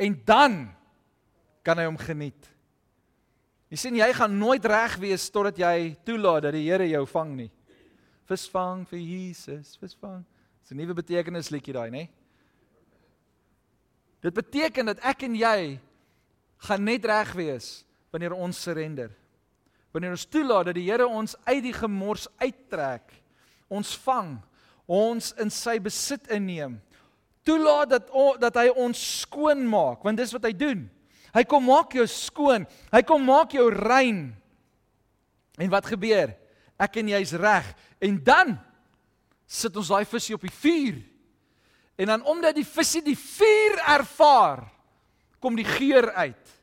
[0.00, 0.60] En dan
[1.66, 2.48] kan hy hom geniet.
[3.70, 7.36] Jy sien jy gaan nooit reg wees totdat jy toelaat dat die Here jou vang
[7.36, 7.50] nie.
[8.30, 10.24] Visvang vir Jesus, visvang.
[10.62, 12.08] Dis 'n nuwe betekenis liedjie daai, nê?
[14.22, 15.80] Dit beteken dat ek en jy
[16.66, 17.70] gaan net reg wees
[18.12, 19.10] wanneer ons surrender.
[19.94, 23.10] Wanneer ons toelaat dat die Here ons uit die gemors uittrek,
[23.70, 24.36] ons vang,
[24.90, 26.78] ons in sy besit inneem.
[27.46, 28.10] Toelaat dat
[28.42, 30.84] dat hy ons skoon maak, want dis wat hy doen.
[31.30, 32.66] Hy kom maak jou skoon.
[32.90, 34.32] Hy kom maak jou rein.
[35.60, 36.34] En wat gebeur?
[36.80, 37.68] Ek en jy's reg.
[38.02, 38.56] En dan
[39.50, 40.98] sit ons daai visie op die vuur.
[42.00, 44.64] En dan omdat die visie die vuur ervaar,
[45.40, 46.56] kom die geur uit.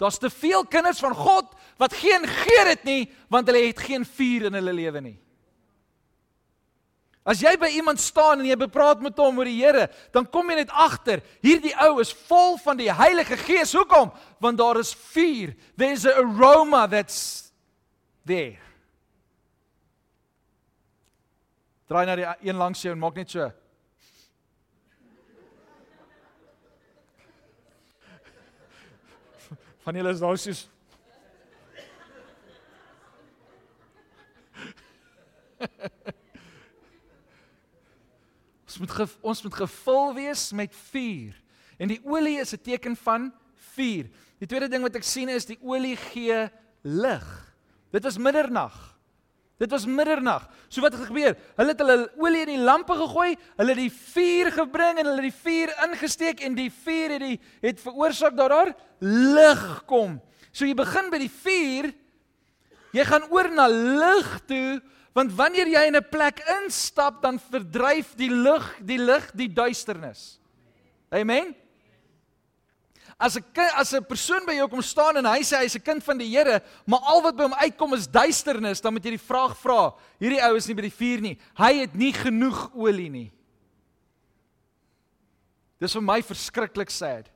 [0.00, 4.06] Daar's te veel kinders van God wat geen geur het nie, want hulle het geen
[4.06, 5.18] vuur in hulle lewe nie.
[7.22, 10.48] As jy by iemand staan en jy bepraat met hom oor die Here, dan kom
[10.50, 13.74] jy net agter, hierdie ou is vol van die Heilige Gees.
[13.78, 14.10] Hoekom?
[14.42, 15.54] Want daar is vuur.
[15.78, 17.52] There's a aroma that's
[18.26, 18.58] there.
[21.86, 23.52] Draai na die een langs jou en maak net so.
[29.82, 30.68] Van julle is daar soos
[38.72, 41.34] Ons moet ge, ons moet gevul wees met vuur.
[41.76, 43.32] En die olie is 'n teken van
[43.74, 44.08] vuur.
[44.38, 46.50] Die tweede ding wat ek sien is die olie gee
[46.82, 47.54] lig.
[47.90, 48.91] Dit was middernag.
[49.62, 50.48] Dit was middernag.
[50.66, 51.36] So wat het gebeur?
[51.58, 55.22] Hulle het hulle olie in die lampe gegooi, hulle het die vuur gebring en hulle
[55.22, 58.72] het die vuur ingesteek en die vuur het die het veroorsaak dat daar
[59.06, 60.18] lig kom.
[60.50, 61.92] So jy begin by die vuur,
[62.92, 68.14] jy gaan oor na lig toe Want wanneer jy in 'n plek instap, dan verdryf
[68.16, 70.40] die lig, die lig, die duisternis.
[71.10, 71.54] Amen.
[73.22, 73.44] As 'n
[73.78, 76.26] as 'n persoon by jou kom staan en hy sê hy's 'n kind van die
[76.26, 79.94] Here, maar al wat by hom uitkom is duisternis, dan moet jy die vraag vra,
[80.18, 81.38] hierdie ou is nie by die vuur nie.
[81.54, 83.32] Hy het nie genoeg olie nie.
[85.78, 87.30] Dis vir my verskriklik sad.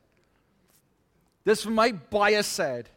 [1.45, 2.89] Dis vir my baie sad.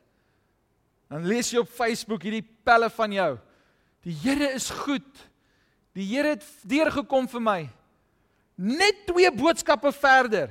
[1.10, 3.38] Dan lees jy op Facebook hierdie pelle van jou.
[4.02, 5.26] Die Here is goed.
[5.94, 7.60] Die Here het deurgekom vir my.
[8.56, 10.50] Net twee boodskappe verder.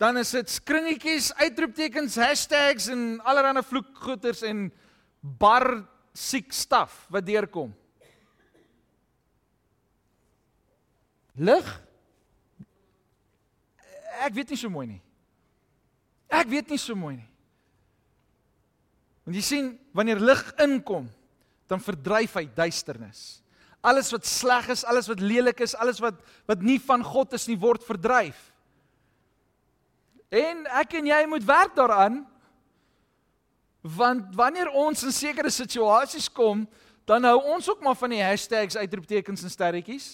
[0.00, 4.66] Dan is dit skringetjies, uitroeptekens, hashtags en allerlei vloekgoeters en
[5.22, 5.68] bar
[6.14, 7.70] siek staf wat deurkom.
[11.34, 11.70] Lig?
[14.24, 15.00] Ek weet nie so mooi nie.
[16.34, 17.30] Ek weet nie so mooi nie.
[19.24, 21.08] Want jy sien, wanneer lig inkom,
[21.70, 23.22] dan verdryf hy duisternis.
[23.84, 27.46] Alles wat sleg is, alles wat lelik is, alles wat wat nie van God is
[27.48, 28.36] nie word verdryf.
[30.34, 32.22] En ek en jy moet werk daaraan.
[33.84, 36.64] Want wanneer ons in sekere situasies kom,
[37.04, 40.06] dan hou ons ook maar van die hashtags uitroeptekens en sterretjies.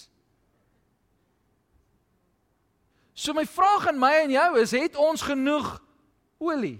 [3.15, 5.75] So my vraag aan my en jou is, het ons genoeg
[6.41, 6.79] olie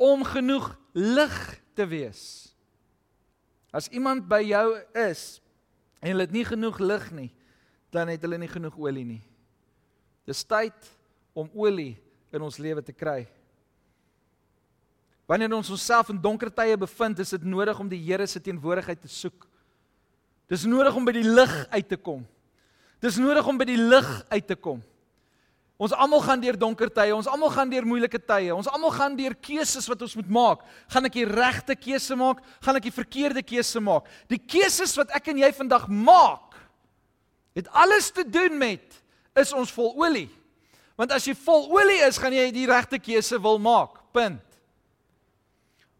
[0.00, 1.36] om genoeg lig
[1.76, 2.22] te wees?
[3.74, 4.66] As iemand by jou
[4.96, 5.42] is
[6.00, 7.30] en hulle het nie genoeg lig nie,
[7.92, 9.22] dan het hulle nie genoeg olie nie.
[10.28, 10.92] Dis tyd
[11.36, 11.96] om olie
[12.32, 13.22] in ons lewe te kry.
[15.28, 19.00] Wanneer ons onsself in donker tye bevind, is dit nodig om die Here se teenwoordigheid
[19.02, 19.44] te soek.
[20.48, 22.22] Dis nodig om by die lig uit te kom.
[23.04, 24.80] Dis nodig om by die lig uit te kom.
[25.78, 28.50] Ons almal gaan deur donker tye, ons almal gaan deur moeilike tye.
[28.50, 30.64] Ons almal gaan deur keuses wat ons moet maak.
[30.90, 32.40] Gaan ek die regte keuse maak?
[32.64, 34.08] Gaan ek die verkeerde keuse maak?
[34.32, 36.56] Die keuses wat ek en jy vandag maak,
[37.54, 38.98] het alles te doen met
[39.38, 40.26] is ons vol olie.
[40.98, 44.00] Want as jy vol olie is, gaan jy die regte keuse wil maak.
[44.12, 44.42] Punt.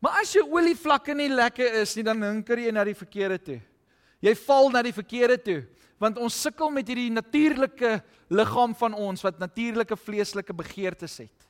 [0.02, 3.58] Maar as jou olievlakke nie lekker is nie, dan hinker jy na die verkeerde toe.
[4.22, 5.60] Jy val na die verkeerde toe
[5.98, 7.96] want ons sukkel met hierdie natuurlike
[8.30, 11.48] liggaam van ons wat natuurlike vleeslike begeertes het.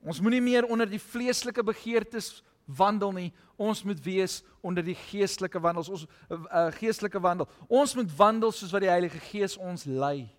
[0.00, 2.40] Ons moenie meer onder die vleeslike begeertes
[2.70, 3.28] wandel nie.
[3.58, 7.50] Ons moet wees onder die geestelike wandels, ons uh, geestelike wandel.
[7.66, 10.30] Ons moet wandel soos wat die Heilige Gees ons lei.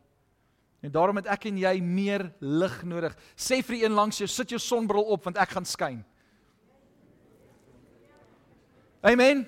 [0.82, 3.13] En daarom het ek en jy meer lig nodig.
[3.38, 6.00] Sê vir die een langs jou, sit jou sonbril op want ek gaan skyn.
[9.06, 9.46] Amen.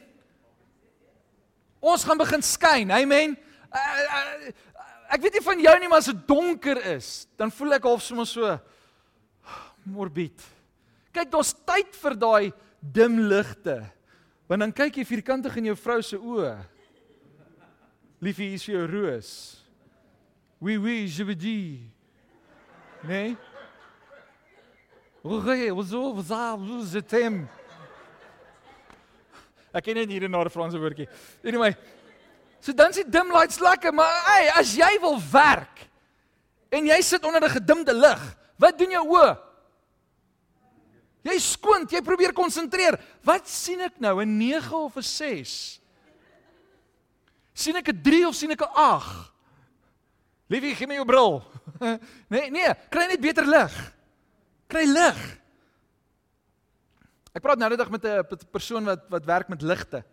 [1.81, 2.93] Ons gaan begin skyn.
[2.93, 3.33] Amen.
[3.73, 4.51] Uh, uh,
[5.13, 8.05] ek weet nie van jou nie, maar as dit donker is, dan voel ek half
[8.05, 8.53] sommer so
[9.95, 10.37] morbied.
[11.13, 12.45] Kyk, daar's tyd vir daai
[12.81, 13.81] dim ligte.
[14.49, 16.55] Want dan kyk jy vierkantig in jou vrou se oë.
[18.23, 19.33] Liefie, hier is vir jou roos.
[20.63, 21.79] Oui, oui, je veux dire.
[23.03, 23.35] Nee.
[25.21, 25.65] Wat
[26.83, 27.49] is dit hem?
[29.75, 31.09] Ek ken net hier 'n nare Franse woordjie.
[31.43, 31.75] Anyway,
[32.61, 35.89] so dan sien dim lights lekker, maar hey, as jy wil werk
[36.71, 38.23] en jy sit onder 'n gedimde lig,
[38.55, 39.37] wat doen jou oë?
[41.23, 42.99] Jy skoont, jy probeer konsentreer.
[43.21, 44.21] Wat sien ek nou?
[44.21, 45.79] 'n 9 of 'n 6?
[47.53, 49.32] sien ek 'n 3 of sien ek 'n 8?
[50.53, 51.39] Liefie, gee my jou bril.
[52.33, 53.77] nee, nee, kry net beter lig.
[54.69, 55.21] Kry lig.
[57.33, 60.03] Ek praat nou net met 'n persoon wat wat werk met ligte.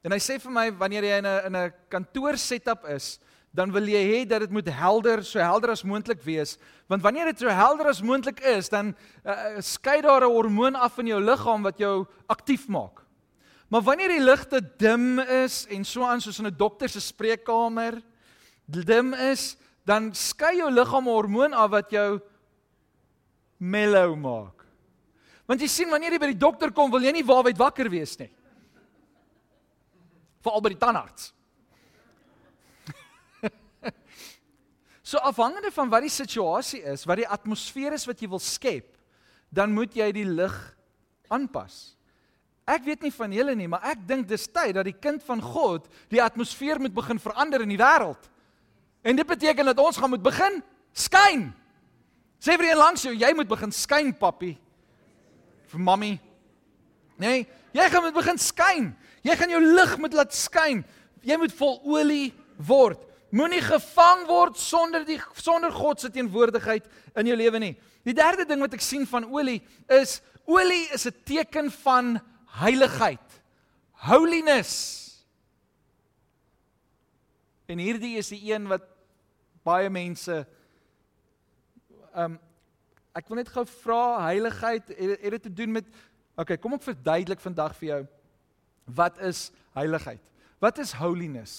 [0.00, 3.20] En hy sê vir my wanneer jy in 'n in 'n kantoor setup is,
[3.52, 6.56] dan wil jy hê dat dit moet helder, so helder as moontlik wees,
[6.88, 8.94] want wanneer dit so helder as moontlik is, dan
[9.26, 13.04] uh, skei daar 'n hormoon af in jou liggaam wat jou aktief maak.
[13.68, 18.00] Maar wanneer die ligte dim is en so aan soos in 'n dokter se spreekkamer
[18.64, 22.20] dim is, dan skei jou liggaam 'n hormoon af wat jou
[23.58, 24.64] mellow maak.
[25.46, 28.18] Want jy sien wanneer jy by die dokter kom, wil jy nie waarwyd wakker wees
[28.18, 28.30] nie.
[30.40, 31.32] Veral by die tandarts.
[35.10, 38.96] so afhangende van wat die situasie is, wat die atmosfeer is wat jy wil skep,
[39.50, 40.76] dan moet jy die lig
[41.28, 41.96] aanpas.
[42.70, 45.42] Ek weet nie van julle nie, maar ek dink dis tyd dat die kind van
[45.42, 48.30] God die atmosfeer moet begin verander in die wêreld.
[49.02, 51.48] En dit beteken dat ons gaan moet begin skyn.
[52.40, 54.54] Sê vir een langs jou, jy moet begin skyn, papi.
[55.70, 56.14] Vir mammy.
[57.20, 57.44] Nee,
[57.76, 58.90] jy gaan moet begin skyn.
[59.24, 60.82] Jy gaan jou lig moet laat skyn.
[61.24, 63.00] Jy moet vol olie word.
[63.30, 66.88] Moenie gevang word sonder die sonder God se teenwoordigheid
[67.20, 67.74] in jou lewe nie.
[68.08, 69.60] Die derde ding wat ek sien van olie
[69.92, 70.18] is
[70.50, 72.18] olie is 'n teken van
[72.58, 73.28] heiligheid.
[73.92, 74.98] Holiness.
[77.68, 78.82] En hierdie is die een wat
[79.70, 80.42] baie mense
[82.10, 82.38] ehm um,
[83.10, 85.88] ek wil net gou vra heiligheid het, het dit te doen met
[86.40, 88.02] Okay, kom ek verduidelik vandag vir jou
[88.96, 90.22] wat is heiligheid?
[90.62, 91.54] Wat is holiness?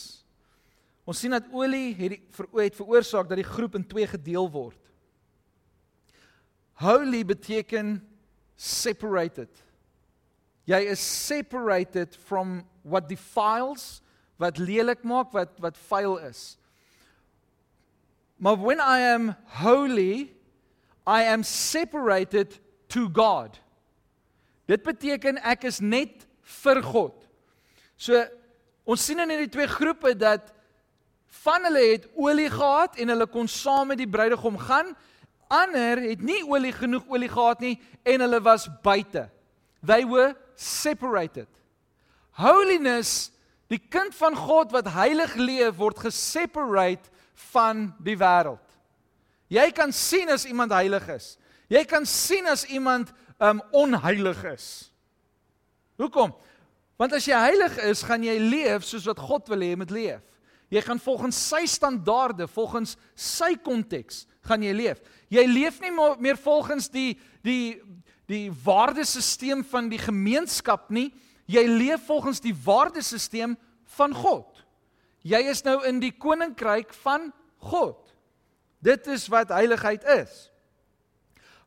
[1.07, 2.21] Ons sien dat olie het die
[2.59, 4.79] het veroorsaak dat die groep in twee gedeel word.
[6.81, 7.99] Holy beteken
[8.57, 9.51] separated.
[10.69, 14.01] Jy is separated from what defiles
[14.41, 16.55] wat lelik maak, wat wat vuil is.
[18.41, 20.33] Maar when I am holy,
[21.05, 23.59] I am separated to God.
[24.65, 26.25] Dit beteken ek is net
[26.63, 27.13] vir God.
[28.01, 28.17] So
[28.89, 30.49] ons sien in hierdie twee groepe dat
[31.43, 34.89] van hulle het olie gehad en hulle kon saam met die bruidegom gaan.
[35.51, 39.27] Ander het nie olie genoeg olie gehad nie en hulle was buite.
[39.85, 41.49] They were separated.
[42.41, 43.29] Holiness
[43.71, 47.07] Die kind van God wat heilig leef word geseparate
[47.51, 48.63] van die wêreld.
[49.51, 51.35] Jy kan sien as iemand heilig is.
[51.71, 54.67] Jy kan sien as iemand um onheilig is.
[55.99, 56.33] Hoekom?
[56.99, 59.93] Want as jy heilig is, gaan jy leef soos wat God wil hê jy moet
[59.95, 60.27] leef.
[60.71, 65.01] Jy gaan volgens sy standaarde, volgens sy konteks gaan jy leef.
[65.31, 65.91] Jy leef nie
[66.23, 67.81] meer volgens die die
[68.31, 71.09] die waardesisteem van die gemeenskap nie.
[71.51, 73.57] Jy leef volgens die waardesisteem
[73.97, 74.50] van God.
[75.21, 77.29] Jy is nou in die koninkryk van
[77.61, 77.99] God.
[78.81, 80.47] Dit is wat heiligheid is.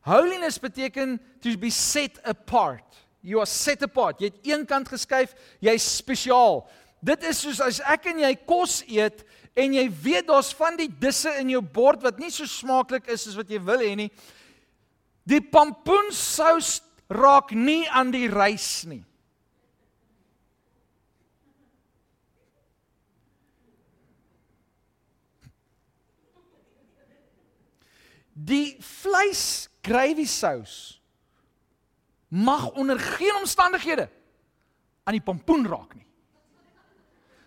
[0.05, 2.83] Holiness beteken to be set apart.
[3.25, 4.19] You are set apart.
[4.21, 6.61] Jy het een kant geskuif, jy's spesiaal.
[7.05, 9.23] Dit is soos as ek en jy kos eet
[9.57, 13.23] en jy weet daar's van die disse in jou bord wat nie so smaaklik is
[13.25, 14.09] soos wat jy wil hê nie.
[15.25, 19.01] Die pompoensous raak nie aan die rys nie.
[28.35, 30.99] Die vleis gravy sous
[32.27, 34.09] mag onder geen omstandighede
[35.03, 36.03] aan die pompoen raak nie.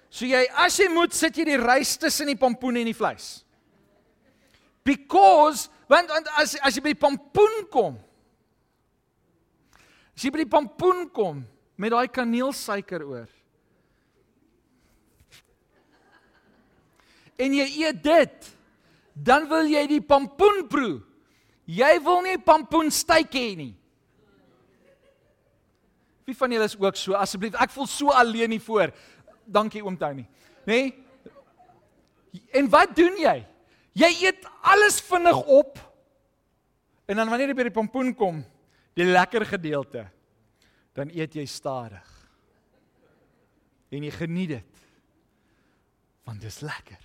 [0.09, 3.43] So jy as jy moet sit jy die rys tussen die pompoen en die vleis.
[4.87, 7.99] Because want, want as as jy by die pompoen kom
[10.17, 11.43] as jy by die pompoen kom
[11.79, 13.29] met daai kaneelsuiker oor
[17.39, 18.49] en jy eet dit
[19.19, 20.99] dan wil jy die pampoen proe.
[21.69, 23.75] Jy wil nie pampoen styk hê nie.
[26.29, 27.17] Wie van julle is ook so?
[27.17, 28.93] Asseblief, ek voel so alleen hier voor.
[29.49, 30.27] Dankie oom Tony.
[30.69, 30.81] Nê?
[30.81, 30.97] Nee?
[32.53, 33.39] En wat doen jy?
[33.97, 35.81] Jy eet alles vinnig op.
[37.09, 38.43] En dan wanneer jy by die pompoen kom,
[38.99, 40.05] die lekker gedeelte,
[40.93, 42.05] dan eet jy stadig.
[43.89, 44.83] En jy geniet dit.
[46.29, 47.01] Want dit is lekker.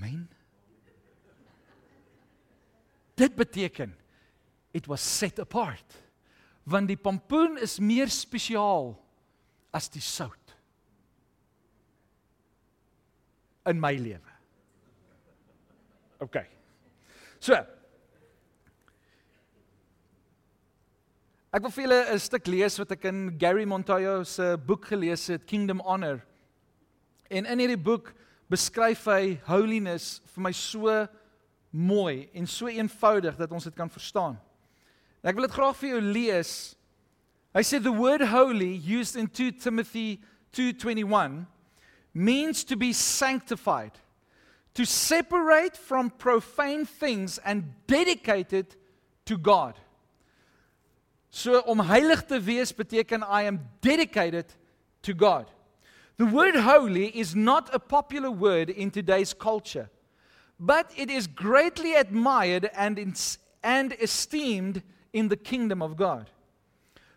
[0.00, 0.28] Amen.
[3.14, 3.96] Dit beteken
[4.72, 5.96] it was set apart.
[6.62, 8.94] Want die pompoen is meer spesiaal
[9.76, 10.54] as die sout
[13.68, 14.32] in my lewe.
[16.24, 16.40] OK.
[17.40, 17.58] So.
[21.50, 25.26] Ek wil vir julle 'n stuk lees wat ek in Gary Montoya se boek gelees
[25.28, 26.24] het, Kingdom Honor.
[27.28, 28.14] En in hierdie boek
[28.50, 31.06] beskryf hy holiness vir my so
[31.70, 34.38] mooi en so eenvoudig dat ons dit kan verstaan.
[35.22, 36.52] Ek wil dit graag vir jou lees.
[37.54, 40.20] Hy sê the word holy used in 2 Timothy
[40.52, 41.46] 2:21
[42.12, 43.92] means to be sanctified,
[44.74, 48.74] to separate from profane things and dedicated
[49.26, 49.78] to God.
[51.30, 54.46] So om heilig te wees beteken I am dedicated
[55.02, 55.46] to God.
[56.20, 59.88] The word holy is not a popular word in today's culture,
[60.58, 63.14] but it is greatly admired and, in,
[63.62, 64.82] and esteemed
[65.14, 66.28] in the kingdom of God.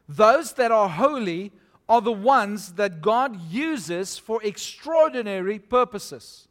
[0.08, 1.52] Those that are holy
[1.90, 6.48] are the ones that God uses for extraordinary purposes.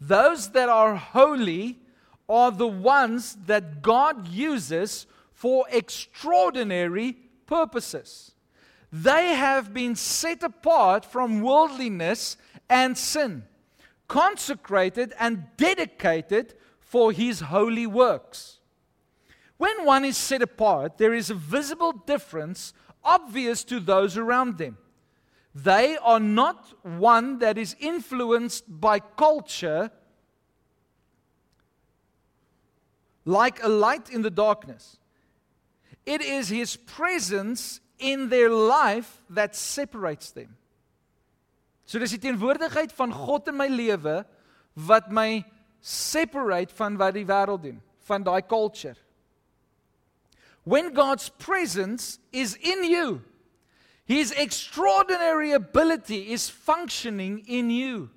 [0.00, 1.78] Those that are holy
[2.26, 8.32] are the ones that God uses for extraordinary purposes.
[8.90, 12.36] They have been set apart from worldliness
[12.70, 13.44] and sin,
[14.06, 18.58] consecrated and dedicated for his holy works.
[19.58, 22.72] When one is set apart, there is a visible difference
[23.04, 24.78] obvious to those around them.
[25.54, 29.90] They are not one that is influenced by culture
[33.24, 34.98] like a light in the darkness.
[36.06, 40.56] It is his presence in their life that separates them.
[41.84, 44.22] So dis die teenwoordigheid van God in my lewe
[44.88, 45.44] wat my
[45.80, 48.96] separate van wat die wêreld doen, van daai culture.
[50.64, 53.22] When God's presence is in you,
[54.04, 58.10] his extraordinary ability is functioning in you.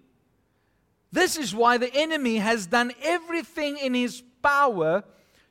[1.11, 5.03] This is why the enemy has done everything in his power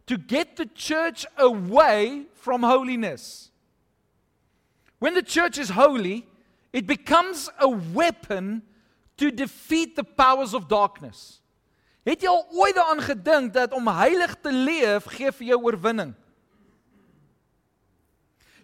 [0.06, 3.49] to get the church away from holiness.
[5.00, 6.26] When the church is holy,
[6.72, 8.62] it becomes a weapon
[9.16, 11.40] to defeat the powers of darkness.
[12.04, 16.12] Het jy al ooit daaraan gedink dat om heilig te leef gee vir jou oorwinning?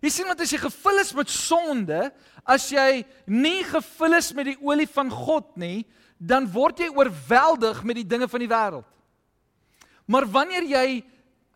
[0.04, 2.00] Jy sien wat as jy gevul is met sonde,
[2.44, 7.80] as jy nie gevul is met die olie van God nie, dan word jy oorweldig
[7.84, 8.88] met die dinge van die wêreld.
[10.06, 11.02] Maar wanneer jy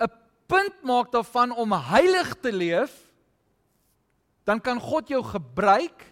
[0.01, 0.11] 'n
[0.49, 2.91] punt maak daarvan om heilig te leef,
[4.45, 6.05] dan kan God jou gebruik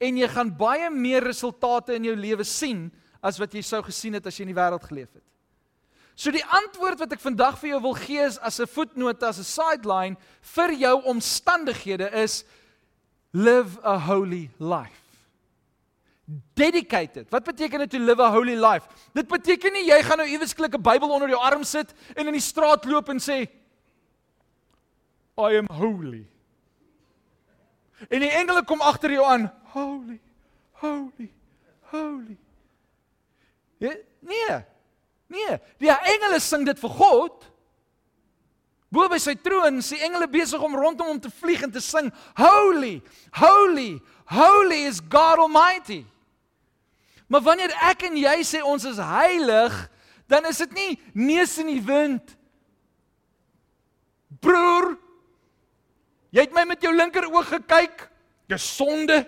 [0.00, 2.90] en jy gaan baie meer resultate in jou lewe sien
[3.24, 5.24] as wat jy sou gesien het as jy in die wêreld geleef het.
[6.16, 9.38] So die antwoord wat ek vandag vir jou wil gee is as 'n voetnoot as
[9.38, 12.44] 'n sideline vir jou omstandighede is
[13.32, 15.04] live a holy life.
[16.54, 17.30] Dedicated.
[17.30, 18.88] Wat beteken dit to live a holy life?
[19.12, 22.32] Dit beteken nie jy gaan nou iewersklik 'n Bybel onder jou arm sit en in
[22.32, 23.46] die straat loop en sê
[25.38, 26.26] I am holy.
[28.08, 29.48] En die engele kom agter jou aan.
[29.72, 30.20] Holy.
[30.82, 31.30] Holy.
[31.92, 32.38] Holy.
[33.78, 34.64] Nee.
[35.26, 37.46] Nee, die engele sing dit vir God.
[38.94, 41.82] Bo by sy troon is die engele besig om rondom hom te vlieg en te
[41.82, 43.00] sing, Holy,
[43.40, 43.96] holy,
[44.30, 46.04] holy is God Almighty.
[47.26, 49.74] Maar wanneer ek en jy sê ons is heilig,
[50.30, 52.36] dan is dit nie neus in die wind.
[54.42, 54.94] Broer,
[56.36, 58.02] Jy het my met jou linker oog gekyk.
[58.50, 59.22] Dis sonde.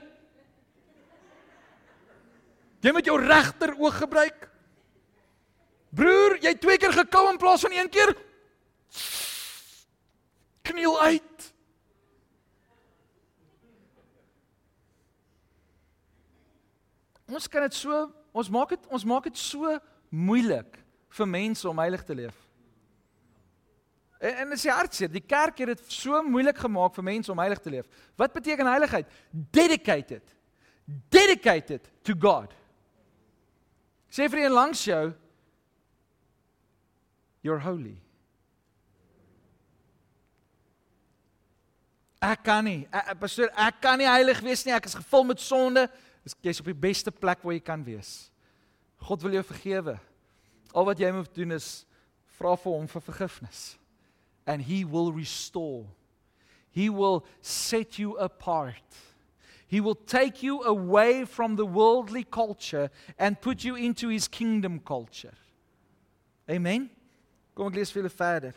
[2.85, 4.45] Jy moet jou regter oog gebruik.
[5.97, 8.13] Broer, jy het twee keer gekou in plaas van een keer.
[10.69, 11.47] Kniel uit.
[17.29, 18.05] Ons kan dit so,
[18.37, 19.73] ons maak dit ons maak dit so
[20.13, 20.79] moeilik
[21.17, 22.48] vir mense om heilig te leef.
[24.19, 25.11] En en dis hartseer.
[25.13, 27.87] Die kerk het dit so moeilik gemaak vir mense om heilig te leef.
[28.19, 29.07] Wat beteken heiligheid?
[29.31, 30.35] Dedicated.
[31.09, 32.55] Dedicated to God.
[34.11, 35.13] Sê vir een langs jou
[37.45, 37.97] you're holy.
[42.19, 42.81] Ek kan nie.
[42.91, 44.75] Ek, pastoor, ek kan nie heilig wees nie.
[44.75, 45.87] Ek is gevul met sonde.
[46.43, 48.33] Jy's op die beste plek waar jy kan wees.
[49.07, 49.95] God wil jou vergewe.
[50.75, 51.69] Al wat jy moet doen is
[52.39, 53.63] vra vir hom vir vergifnis.
[54.49, 55.85] And he will restore.
[56.71, 58.75] He will set you apart.
[59.67, 62.89] He will take you away from the worldly culture
[63.19, 65.35] and put you into his kingdom culture.
[66.51, 66.89] Amen.
[67.55, 68.55] Kom ek lees vir julle verder.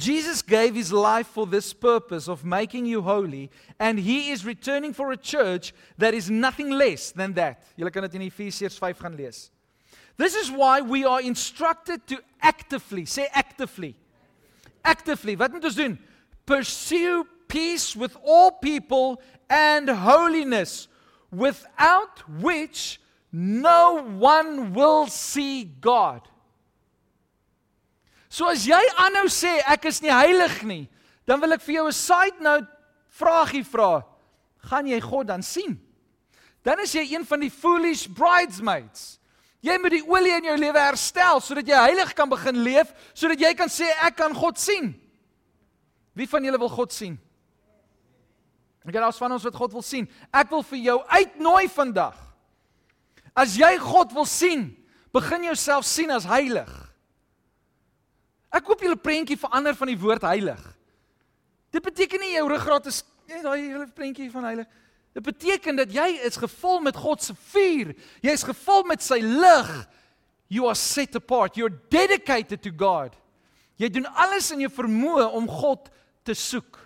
[0.00, 4.94] Jesus gave his life for this purpose of making you holy, and he is returning
[4.94, 7.62] for a church that is nothing less than that.
[7.78, 9.50] Julle kan dit in Efesiërs 5 gaan lees.
[10.20, 13.96] This is why we are instructed to actively, say actively.
[14.84, 15.94] Actively, wat moet ons doen?
[16.44, 20.88] Pursue peace with all people and holiness,
[21.32, 23.00] without which
[23.32, 26.20] no one will see God.
[28.28, 30.84] So as jy aanhou sê ek is nie heilig nie,
[31.24, 32.68] dan wil ek vir jou 'n side note
[33.08, 34.04] vragie vra.
[34.68, 35.80] Gaan jy God dan sien?
[36.62, 39.16] Dan is jy een van die foolish bridesmaids.
[39.60, 43.40] Jy moet die olie in jou lewe herstel sodat jy heilig kan begin leef, sodat
[43.42, 44.94] jy kan sê ek kan God sien.
[46.16, 47.18] Wie van julle wil God sien?
[48.86, 50.08] Ek het alsvan ons wat God wil sien.
[50.32, 52.16] Ek wil vir jou uitnooi vandag.
[53.36, 54.70] As jy God wil sien,
[55.12, 56.70] begin jouself sien as heilig.
[58.50, 60.60] Ek koop julle prentjie verander van die woord heilig.
[61.70, 64.70] Dit beteken nie jou ruggraat is net daai hele prentjie van heilig.
[65.12, 67.94] Dit beteken dat jy is gevul met God se vuur.
[68.22, 69.72] Jy is gevul met sy lig.
[70.50, 71.58] You are set apart.
[71.58, 73.16] You're dedicated to God.
[73.80, 75.88] Jy doen alles in jou vermoë om God
[76.26, 76.78] te soek.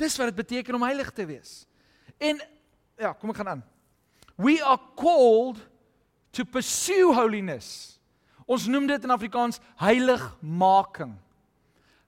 [0.00, 1.64] Dis wat dit beteken om heilig te wees.
[2.20, 2.40] En
[3.00, 3.64] ja, kom ek gaan aan.
[4.40, 5.60] We are called
[6.36, 7.98] to pursue holiness.
[8.50, 11.14] Ons noem dit in Afrikaans heiligmaking.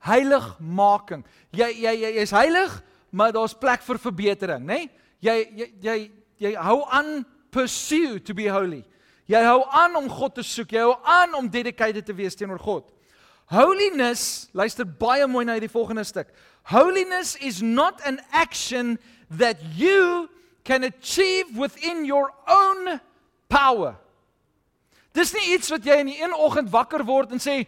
[0.02, 1.22] Heiligmaking.
[1.54, 2.78] Jy jy jy is heilig,
[3.12, 4.80] maar daar's plek vir verbetering, né?
[4.80, 4.90] Nee?
[5.22, 5.96] Jy jy jy
[6.42, 8.82] jy hou aan pursue to be holy.
[9.30, 10.72] Jy hou aan om God te soek.
[10.74, 12.88] Jy hou aan om dedicated te wees teenoor God.
[13.52, 16.32] Holiness, luister baie mooi na hierdie volgende stuk.
[16.72, 18.96] Holiness is not an action
[19.38, 20.28] that you
[20.64, 22.98] can achieve within your own
[23.52, 23.98] power.
[25.12, 27.66] Dis nie iets wat jy in die een oggend wakker word en sê,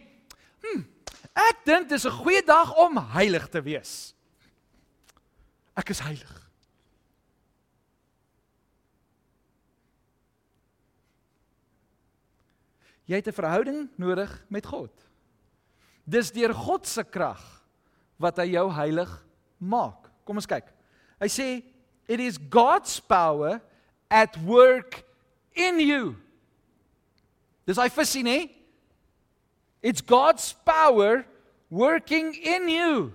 [0.63, 0.81] "Hm,
[1.35, 4.14] ek dink dis 'n goeie dag om heilig te wees."
[5.75, 6.33] Ek is heilig.
[13.05, 14.91] Jy het 'n verhouding nodig met God.
[16.07, 17.63] Dis deur God se krag
[18.17, 19.25] wat hy jou heilig
[19.57, 20.09] maak.
[20.25, 20.65] Kom ons kyk.
[21.19, 21.63] Hy sê
[22.07, 23.61] it is God's power
[24.09, 25.03] at work
[25.53, 26.25] in you
[27.65, 28.39] Dis hy visie nê?
[29.81, 31.25] It's God's power
[31.69, 33.13] working in you.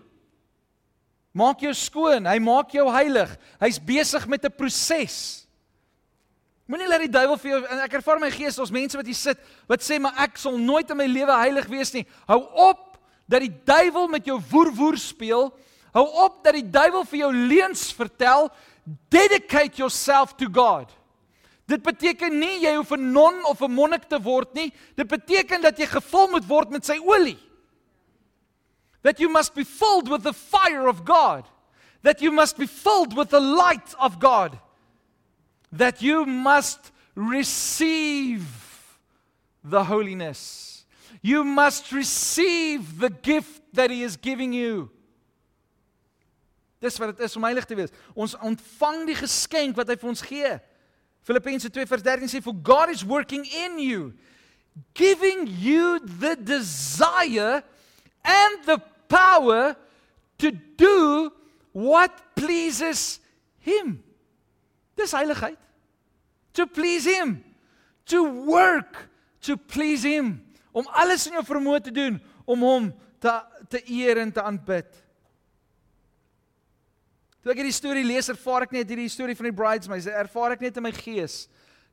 [1.32, 3.30] Maak jou skoon, hy maak jou heilig.
[3.60, 5.46] Hy's besig met 'n proses.
[6.66, 9.14] Moenie laat die duiwel vir jou en ek ervaar my gees ons mense wat hier
[9.14, 12.06] sit wat sê maar ek sal nooit in my lewe heilig wees nie.
[12.28, 15.50] Hou op dat die duiwel met jou woer woer speel.
[15.92, 18.50] Hou op dat die duiwel vir jou leuns vertel.
[19.10, 20.94] Dedicate yourself to God.
[21.66, 24.72] Dit beteken nie jy hoef 'n non of 'n monnik te word nie.
[24.96, 27.38] Dit beteken dat jy gevul moet word met sy olie.
[29.02, 31.44] That you must be filled with the fire of God.
[32.02, 34.58] That you must be filled with the light of God.
[35.72, 38.46] That you must receive
[39.62, 40.84] the holiness.
[41.22, 44.90] You must receive the gift that he is giving you.
[46.80, 47.92] Dis wat dit is om heilig te wees.
[48.16, 50.52] Ons ontvang die geskenk wat hy vir ons gee.
[51.28, 54.12] Filippense 2 vers 13 sê for God is working in you
[54.94, 57.62] giving you the desire
[58.24, 58.80] and the
[59.10, 59.74] power
[60.38, 61.30] to do
[61.74, 63.20] what pleases
[63.58, 63.98] him.
[64.96, 65.58] Dis heiligheid.
[66.54, 67.42] To please him.
[68.06, 69.10] To work
[69.42, 70.40] to please him.
[70.72, 72.90] Om alles in jou vermoë te doen om hom
[73.22, 73.32] te
[73.70, 74.88] te eer en te aanbid.
[77.40, 80.64] Toe ek hierdie storie lees, ervaar ek net hierdie storie van die bridesmaids, ervaar ek
[80.64, 81.44] net in my gees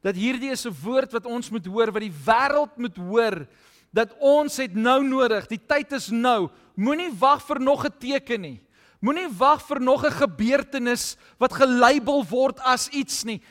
[0.02, 3.48] dat hierdie is 'n woord wat ons moet hoor, wat die wêreld moet hoor,
[3.92, 5.48] dat ons het nou nodig.
[5.48, 6.50] Die tyd is nou.
[6.76, 8.62] Moenie wag vir nog 'n teken nie.
[9.02, 13.42] Moenie wag vir nog 'n gebeurtenis wat gelabel word as iets nie.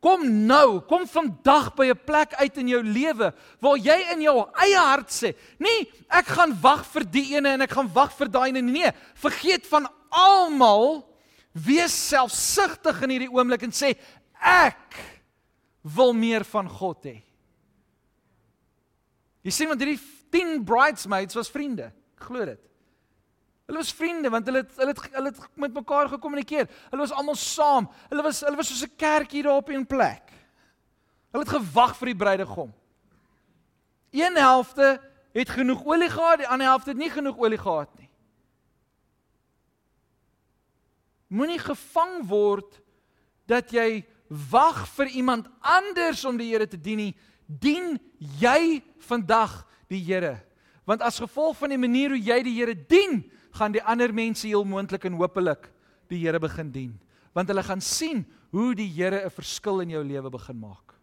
[0.00, 4.48] Kom nou, kom vandag by 'n plek uit in jou lewe waar jy in jou
[4.54, 8.28] eie hart sê, "Nee, ek gaan wag vir die ene en ek gaan wag vir
[8.28, 11.06] daai ene nie." Vergeet van almal
[11.52, 13.96] wees selfsugtig in hierdie oomblik en sê
[14.40, 14.96] ek
[15.82, 17.22] wil meer van God hê.
[19.42, 22.60] Jy sien want hierdie 10 bridesmaids was vriende, glo dit.
[23.70, 26.66] Hulle was vriende want hulle het hulle het hulle het met mekaar gekommunikeer.
[26.90, 27.86] Hulle was almal saam.
[28.10, 30.26] Hulle was hulle was soos 'n kerk hier op 'n plek.
[31.30, 32.74] Hulle het gewag vir die bruidegom.
[34.10, 35.00] Een helfte
[35.32, 38.10] het genoeg olie gehad, die ander helfte het nie genoeg olie gehad nie.
[41.28, 42.80] Moenie gevang word
[43.46, 44.04] dat jy
[44.50, 47.14] wag vir iemand anders om die Here te dien nie.
[47.50, 47.98] Dien
[48.38, 50.36] jy vandag die Here?
[50.86, 53.24] Want as gevolg van die manier hoe jy die Here dien,
[53.58, 55.66] gaan die ander mense heel moontlik en hopelik
[56.10, 56.92] die Here begin dien,
[57.34, 58.22] want hulle gaan sien
[58.54, 60.94] hoe die Here 'n verskil in jou lewe begin maak.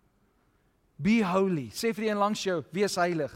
[0.97, 1.69] Be holy.
[1.69, 3.31] Sê vir die een langs jou, wees heilig.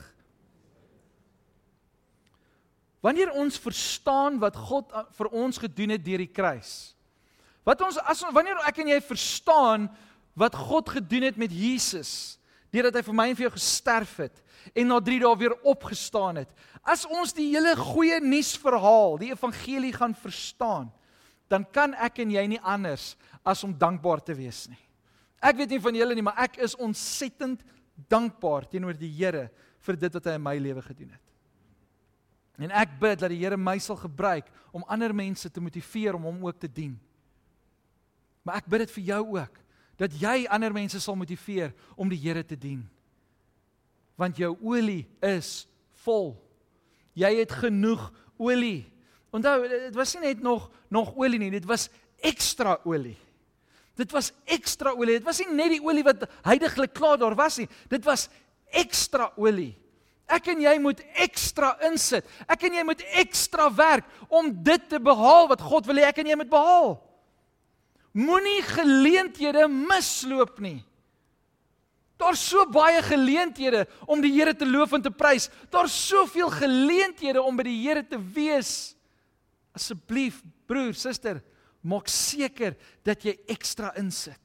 [3.02, 6.96] Wanneer ons verstaan wat God vir ons gedoen het deur die kruis.
[7.66, 9.90] Wat ons as wanneer ek en jy verstaan
[10.38, 12.40] wat God gedoen het met Jesus,
[12.72, 14.42] deurdat hy vir my en vir jou gesterf het
[14.78, 16.52] en na 3 dae weer opgestaan het.
[16.82, 20.92] As ons die hele goeie nuusverhaal, die evangelie gaan verstaan,
[21.52, 24.80] dan kan ek en jy nie anders as om dankbaar te wees nie.
[25.42, 27.64] Ek weet nie van julle nie, maar ek is ontsettend
[28.12, 29.50] dankbaar teenoor die Here
[29.82, 31.26] vir dit wat hy in my lewe gedoen het.
[32.62, 36.30] En ek bid dat die Here my sal gebruik om ander mense te motiveer om
[36.30, 36.94] hom ook te dien.
[38.46, 39.58] Maar ek bid dit vir jou ook
[40.02, 42.82] dat jy ander mense sal motiveer om die Here te dien.
[44.18, 45.68] Want jou olie is
[46.06, 46.34] vol.
[47.18, 48.08] Jy het genoeg
[48.42, 48.88] olie.
[49.32, 51.88] Onthou, dit was nie net nog nog olie nie, dit was
[52.20, 53.18] ekstra olie.
[54.00, 55.20] Dit was ekstra olie.
[55.20, 57.68] Dit was nie net die olie wat heidaglik klaar daar was nie.
[57.92, 58.28] Dit was
[58.72, 59.76] ekstra olie.
[60.32, 62.28] Ek en jy moet ekstra insit.
[62.50, 66.22] Ek en jy moet ekstra werk om dit te behaal wat God wil hê ek
[66.24, 66.96] en jy moet behaal.
[68.12, 70.82] Moenie geleenthede misloop nie.
[72.22, 75.50] Daar's so baie geleenthede om die Here te loof en te prys.
[75.74, 78.94] Daar's soveel geleenthede om by die Here te wees.
[79.74, 81.40] Asseblief, broer, suster,
[81.82, 82.76] maak seker
[83.08, 84.38] dat jy ekstra insit.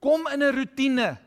[0.00, 1.18] Kom in 'n rotine.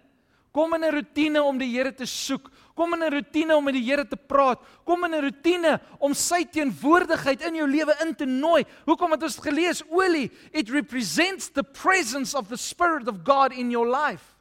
[0.51, 2.51] Kom in 'n rotine om die Here te soek.
[2.73, 4.59] Kom in 'n rotine om met die Here te praat.
[4.83, 8.65] Kom in 'n rotine om sy teenwoordigheid in jou lewe in te nooi.
[8.85, 10.31] Hoekom het ons gelees olie?
[10.51, 14.33] It represents the presence of the spirit of God in your life.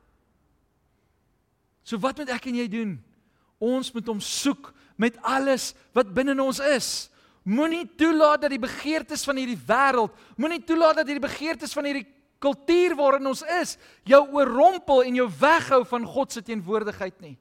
[1.83, 3.05] So wat moet ek en jy doen?
[3.59, 7.11] Ons moet hom soek met alles wat binne ons is.
[7.43, 12.07] Moenie toelaat dat die begeertes van hierdie wêreld, moenie toelaat dat hierdie begeertes van hierdie
[12.43, 13.77] kultuur waarin ons is,
[14.07, 17.37] jou oorrompel en jou weghou van God se teenwoordigheid nie.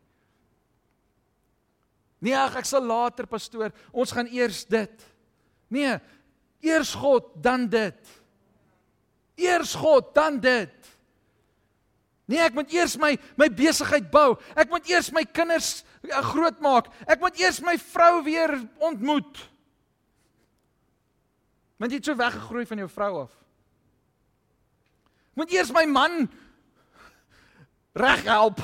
[2.22, 5.06] Nee, ag, ek sal later pastoor, ons gaan eers dit.
[5.74, 5.96] Nee,
[6.62, 8.18] eers God, dan dit.
[9.42, 10.92] Eers God, dan dit.
[12.30, 14.38] Nee, ek moet eers my my besigheid bou.
[14.56, 16.88] Ek moet eers my kinders uh, grootmaak.
[17.10, 19.42] Ek moet eers my vrou weer ontmoet.
[21.82, 23.34] Want jy het so weggegroei van jou vrou af.
[25.34, 26.22] Ek moet eers my man
[27.98, 28.62] reg help.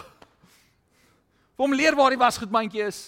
[1.57, 3.07] Vir hom leer waar die wasgoedmandjie is.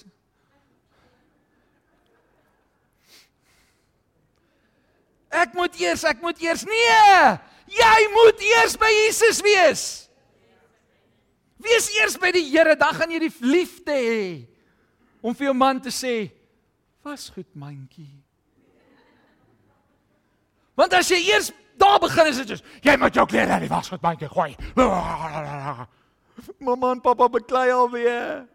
[5.30, 6.66] Ek moet eers, ek moet eers.
[6.66, 7.38] Nee!
[7.70, 9.84] Jy moet eers by Jesus wees.
[11.62, 14.24] Wees eers by die Here, dan gaan jy die liefde hê
[15.20, 16.32] om vir jou man te sê,
[17.04, 18.24] "Was goed, mandjie."
[20.76, 23.72] Want as jy eers daar begin is dit soos, jy moet jou klere in die
[23.72, 24.56] wasgoed mandjie gooi.
[26.66, 28.48] Mamma en pappa beklei alweer.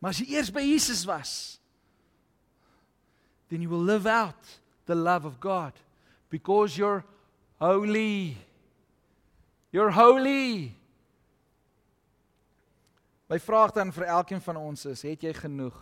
[0.00, 1.60] Maar as jy eers by Jesus was,
[3.54, 4.34] then you will live out
[4.84, 5.72] the love of God
[6.28, 7.04] because you're
[7.60, 8.36] holy.
[9.70, 10.74] You're holy.
[13.30, 15.78] My vraag dan vir elkeen van ons is, het jy genoeg?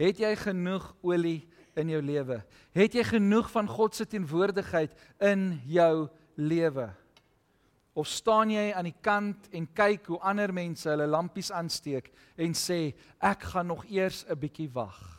[0.00, 1.42] Het jy genoeg olie
[1.76, 2.40] in jou lewe?
[2.72, 6.08] Het jy genoeg van God se teenwoordigheid in jou
[6.40, 6.88] lewe?
[7.92, 12.08] Of staan jy aan die kant en kyk hoe ander mense hulle lampies aansteek
[12.40, 12.86] en sê
[13.20, 15.11] ek gaan nog eers 'n bietjie wag?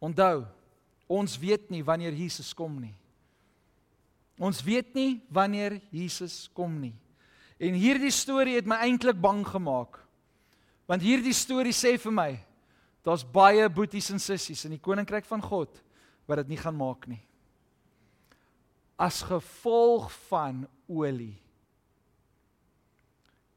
[0.00, 0.46] Onthou,
[1.10, 2.94] ons weet nie wanneer Jesus kom nie.
[4.40, 6.94] Ons weet nie wanneer Jesus kom nie.
[7.60, 9.98] En hierdie storie het my eintlik bang gemaak.
[10.88, 12.30] Want hierdie storie sê vir my
[13.04, 15.78] daar's baie boeties en sissies in die koninkryk van God
[16.28, 17.20] wat dit nie gaan maak nie.
[19.00, 21.36] As gevolg van olie.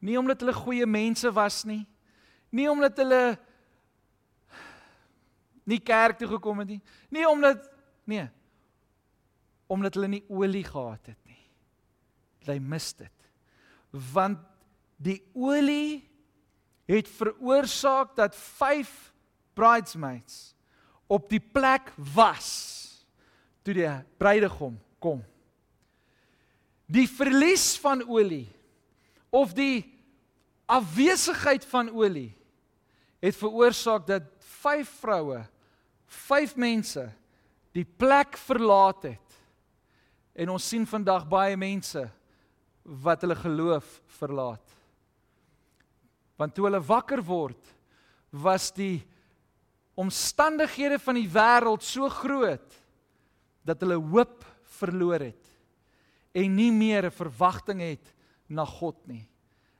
[0.04, 1.84] Nie omdat hulle goeie mense was nie.
[2.52, 3.22] Nie omdat hulle
[5.64, 6.80] nie kerk toe gekom het nie.
[7.08, 7.70] Nie omdat
[8.04, 8.28] nee,
[9.66, 11.40] omdat hulle nie olie gehad het nie.
[12.44, 13.30] Hulle mis dit.
[14.14, 14.42] Want
[15.00, 16.04] die olie
[16.90, 19.12] het veroorsaak dat 5
[19.56, 20.54] bridesmaids
[21.06, 22.50] op die plek was
[23.64, 23.88] toe die
[24.20, 25.22] bruidegom kom.
[26.84, 28.48] Die verlies van olie
[29.32, 29.80] of die
[30.68, 32.34] afwesigheid van olie
[33.24, 34.28] het veroorsaak dat
[34.60, 35.40] vyf vroue,
[36.06, 37.08] vyf mense
[37.74, 39.38] die plek verlaat het.
[40.34, 42.02] En ons sien vandag baie mense
[42.84, 44.74] wat hulle geloof verlaat.
[46.36, 47.60] Want toe hulle wakker word,
[48.34, 49.04] was die
[49.94, 52.80] omstandighede van die wêreld so groot
[53.64, 54.42] dat hulle hoop
[54.80, 55.52] verloor het
[56.34, 58.12] en nie meer 'n verwagting het
[58.48, 59.28] na God nie.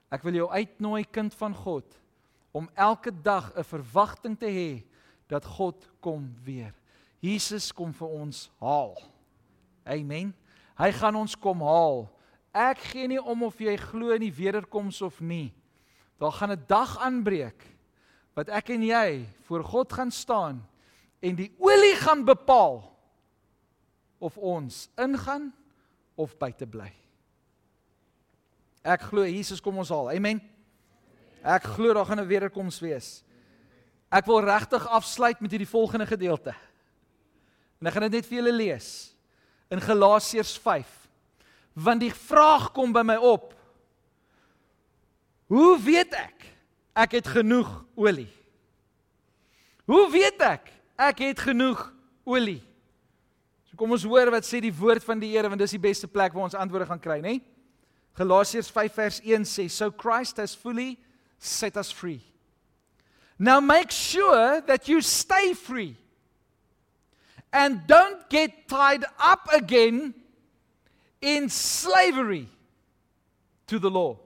[0.09, 1.85] Ek wil jou uitnooi kind van God
[2.51, 4.83] om elke dag 'n verwagting te hê
[5.27, 6.73] dat God kom weer.
[7.19, 8.95] Jesus kom vir ons haal.
[9.85, 10.33] Amen.
[10.77, 12.05] Hy gaan ons kom haal.
[12.55, 15.53] Ek gee nie om of jy glo in die wederkoms of nie.
[16.19, 17.63] Daar gaan 'n dag aanbreek
[18.35, 20.63] wat ek en jy voor God gaan staan
[21.19, 22.95] en die olie gaan bepaal
[24.19, 25.53] of ons ingaan
[26.15, 26.91] of buite bly.
[28.83, 30.11] Ek glo Jesus kom ons haal.
[30.11, 30.41] Amen.
[31.43, 33.24] Ek glo daar gaan 'n wederkoms wees.
[34.13, 36.53] Ek wil regtig afsluit met hierdie volgende gedeelte.
[37.81, 38.89] En ek gaan dit net vir julle lees
[39.73, 40.91] in Galasiërs 5.
[41.85, 43.51] Want die vraag kom by my op.
[45.51, 46.45] Hoe weet ek
[46.95, 48.29] ek het genoeg olie?
[49.85, 51.81] Hoe weet ek ek het genoeg
[52.25, 52.61] olie?
[53.67, 56.07] So kom ons hoor wat sê die woord van die Here want dis die beste
[56.07, 57.39] plek waar ons antwoorde gaan kry, nê?
[58.15, 60.95] Galasiërs 5 vers 1 sê, "So Christ has fully
[61.37, 62.21] set us free.
[63.37, 65.95] Now make sure that you stay free
[67.51, 70.13] and don't get tied up again
[71.21, 72.47] in slavery
[73.67, 74.17] to the law."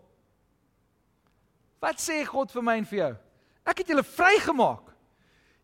[1.79, 3.11] Wat sê God vir my en vir jou?
[3.65, 4.85] Ek het julle vrygemaak.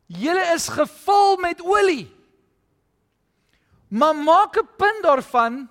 [0.08, 2.08] Julle is gevul met olie.
[3.90, 5.70] Maar maak 'n punt daarvan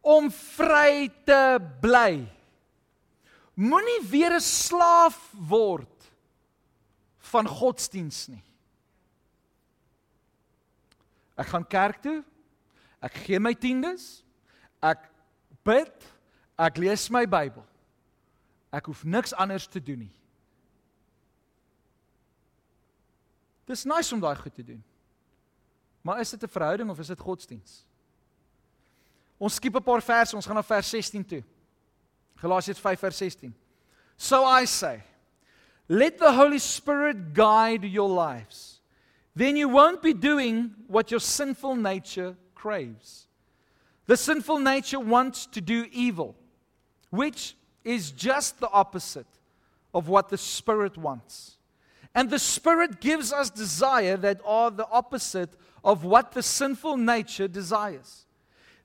[0.00, 2.26] om vry te bly.
[3.56, 5.99] Moenie weer 'n slaaf word
[7.30, 8.42] van godsdiens nie.
[11.40, 12.20] Ek gaan kerk toe.
[13.00, 14.22] Ek gee my tiendes.
[14.84, 15.06] Ek
[15.64, 16.08] bid.
[16.60, 17.64] Ek lees my Bybel.
[18.70, 20.14] Ek hoef niks anders te doen nie.
[23.70, 24.82] Dis nice om daai goed te doen.
[26.02, 27.84] Maar is dit 'n verhouding of is dit godsdiens?
[29.38, 31.42] Ons skiep 'n paar verse, ons gaan na vers 16 toe.
[32.36, 33.54] Galasiërs 5 vers 16.
[34.16, 35.02] So I say,
[35.90, 38.78] let the Holy Spirit guide your lives.
[39.34, 43.26] Then you won't be doing what your sinful nature craves.
[44.06, 46.36] The sinful nature wants to do evil,
[47.10, 49.26] which is just the opposite
[49.92, 51.56] of what the Spirit wants.
[52.14, 55.50] And the Spirit gives us desire that are the opposite
[55.82, 58.26] of what the sinful nature desires.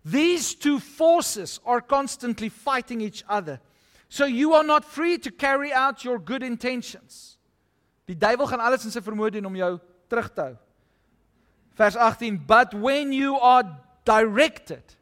[0.04, 3.60] These two forces are constantly fighting each other.
[4.10, 7.38] So you are not free to carry out your good intentions.
[8.06, 9.72] Die duiwel gaan alles in sy vermoë doen om jou
[10.10, 10.58] terug te hou.
[11.76, 13.66] Vers 18, but when you are
[14.06, 14.96] directed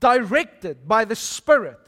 [0.00, 1.86] directed by the spirit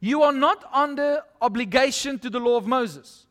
[0.00, 3.26] you are not under obligation to the law of Moses.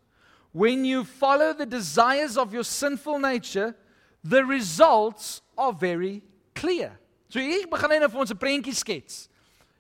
[0.51, 3.75] When you follow the desires of your sinful nature,
[4.23, 6.21] the results are very
[6.53, 6.97] clear.
[7.30, 9.30] So hier begin hy nou vir ons 'n prentjie skets.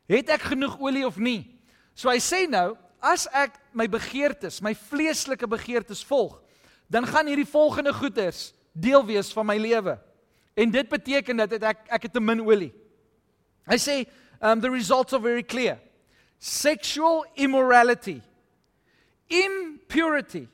[0.09, 1.58] Het ek genoeg olie of nie?
[1.99, 6.37] So hy sê nou, as ek my begeertes, my vleeslike begeertes volg,
[6.87, 9.97] dan gaan hierdie volgende goeders deel wees van my lewe.
[10.55, 12.71] En dit beteken dat ek ek het te min olie.
[13.67, 13.97] Hy sê,
[14.39, 15.75] um the results are very clear.
[16.39, 18.21] Sexual immorality,
[19.27, 20.47] impurity,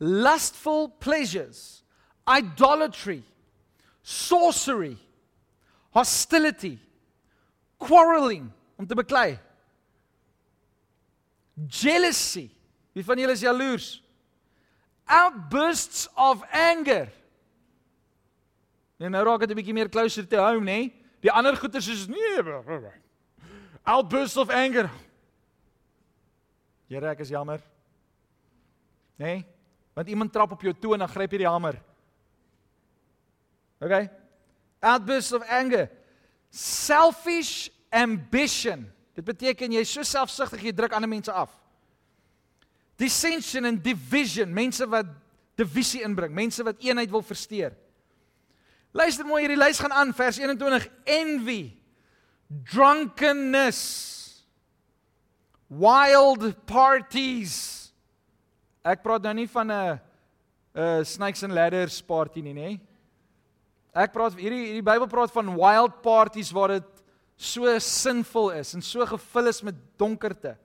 [0.00, 1.84] lustful pleasures,
[2.24, 3.20] idolatry,
[4.02, 4.96] sorcery,
[5.92, 6.78] hostility,
[7.76, 8.48] quarreling
[8.80, 9.36] om te beklei.
[11.68, 12.50] Jealousy.
[12.92, 14.02] Wie van julle is jaloers?
[15.04, 17.10] Outbursts of anger.
[19.00, 20.64] En nou raak dit 'n bietjie meer closer to home, nê?
[20.64, 20.94] Nee?
[21.20, 22.42] Die ander goeters is nee.
[23.82, 24.90] Outbursts of anger.
[26.88, 27.60] Here, ek is jammer.
[29.16, 29.24] Nê?
[29.24, 29.46] Nee?
[29.94, 31.76] Want iemand trap op jou toe en dan gryp jy die hamer.
[33.80, 34.08] Okay?
[34.80, 35.90] Outbursts of anger.
[36.50, 38.86] Selfish ambition.
[39.20, 41.52] Dit beteken jy is so selfsugtig jy druk ander mense af.
[42.96, 45.08] Dissension and division, mense wat
[45.60, 47.74] divisie inbring, mense wat eenheid wil versteur.
[48.96, 50.88] Luister mooi hierdie lys gaan aan vers 21
[51.20, 51.60] envy
[52.72, 53.82] drunkenness
[55.68, 57.54] wild parties
[58.82, 60.00] ek praat nou nie van 'n
[60.74, 62.80] 'n snakes and ladders party nie nê
[63.90, 66.99] Ek praat hierdie hierdie Bybel praat van wild parties waar dit
[67.40, 70.58] so sinvol is en so gevul is met donkerte.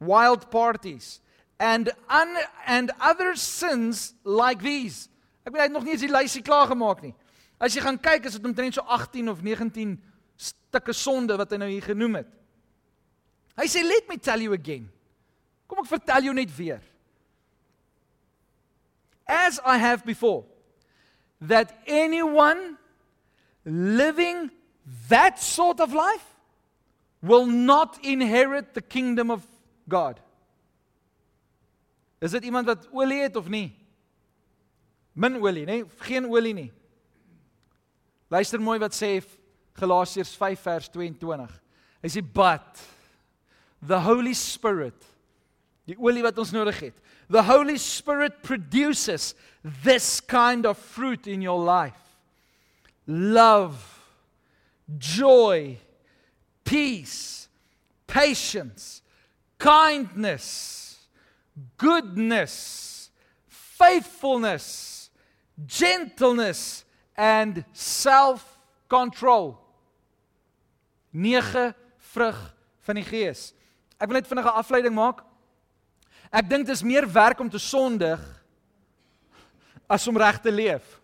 [0.00, 1.20] Wild parties
[1.60, 2.36] and un,
[2.66, 5.10] and other sins like these.
[5.44, 7.12] Ek weet hy het nog nie eens die lysie klaar gemaak nie.
[7.60, 9.94] As jy gaan kyk, is dit omtrent so 18 of 19
[10.36, 12.32] stukke sonde wat hy nou hier genoem het.
[13.56, 14.88] Hy sê let me tell you again.
[15.68, 16.82] Kom ek vertel jou net weer.
[19.26, 20.44] As I have before
[21.44, 22.76] that anyone
[23.64, 24.48] living
[25.08, 26.24] that sort of life
[27.22, 29.44] will not inherit the kingdom of
[29.88, 30.20] God.
[32.20, 33.74] Is dit iemand wat olie het of nie?
[35.12, 35.80] Min olie, nê?
[35.82, 35.90] Nee?
[36.06, 36.70] Geen olie nie.
[38.32, 39.18] Luister mooi wat sê
[39.76, 41.50] Galasiërs 5 vers 22.
[42.02, 42.80] Hy sê but
[43.84, 45.04] the Holy Spirit
[45.86, 46.96] die olie wat ons nodig het.
[47.30, 49.34] The Holy Spirit produces
[49.84, 51.98] this kind of fruit in your life.
[53.06, 53.78] Love,
[54.98, 55.78] joy,
[56.64, 57.48] peace,
[58.06, 59.02] patience,
[59.58, 60.98] kindness,
[61.76, 63.10] goodness,
[63.48, 65.10] faithfulness,
[65.66, 66.84] gentleness
[67.16, 69.58] and self-control.
[71.10, 71.74] Nege
[72.12, 73.52] vrug van die Gees.
[73.96, 75.24] Ek wil net vinnig 'n afleiding maak.
[76.30, 78.20] Ek dink dit is meer werk om te sondig
[79.88, 81.00] as om reg te leef.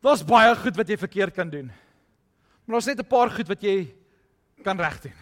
[0.00, 1.72] Daar's baie goed wat jy verkeerd kan doen.
[2.70, 3.94] Maar daar's net 'n paar goed wat jy
[4.62, 5.14] kan reg doen.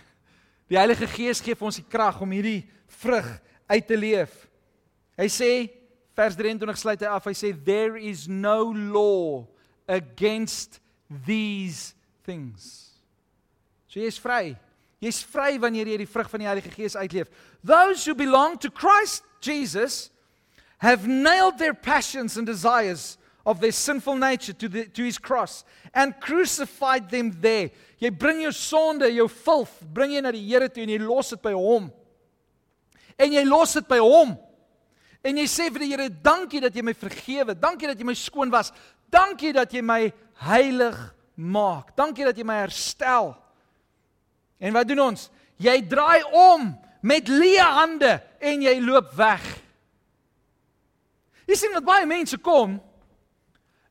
[0.67, 4.49] Die Heilige Gees gee vir ons die krag om hierdie vrug uit te leef.
[5.17, 5.71] Hy sê
[6.15, 7.25] vers 23 sluit hy af.
[7.25, 9.47] Hy sê there is no law
[9.87, 10.81] against
[11.25, 12.93] these things.
[13.87, 14.57] So jy is vry.
[15.01, 17.29] Jy's vry wanneer jy die vrug van die Heilige Gees uitleef.
[17.65, 20.11] Those who belong to Christ Jesus
[20.79, 23.17] have nailed their passions and desires
[23.49, 27.71] of their sinful nature to the to his cross and crucified them there.
[27.97, 31.33] Jy bring jou sonde, jou filth, bring jy na die Here toe en jy los
[31.33, 31.87] dit by hom.
[33.17, 34.35] En jy los dit by hom.
[35.25, 38.17] En jy sê vir die Here, dankie dat jy my vergewe, dankie dat jy my
[38.21, 38.69] skoon was,
[39.09, 40.03] dankie dat jy my
[40.45, 40.99] heilig
[41.41, 43.33] maak, dankie dat jy my herstel.
[44.61, 45.31] En wat doen ons?
[45.57, 46.69] Jy draai om
[47.01, 48.13] met leë hande
[48.45, 49.49] en jy loop weg.
[51.49, 52.77] Jy sien dat baie mense kom.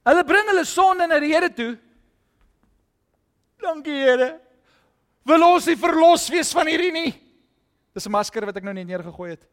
[0.07, 1.73] Hulle bring hulle sonde na die Here toe.
[3.59, 4.29] Dankie Here.
[5.27, 7.11] Wil ons nie verlos wees van hierdie nie?
[7.93, 9.43] Dis 'n masker wat ek nou net neergegooi het.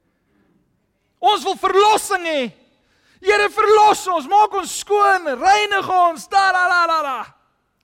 [1.18, 2.52] Ons wil verlossing hê.
[3.20, 6.28] Here verlos ons, maak ons skoon, reinig ons.
[6.28, 7.02] Da da da da.
[7.02, 7.34] da.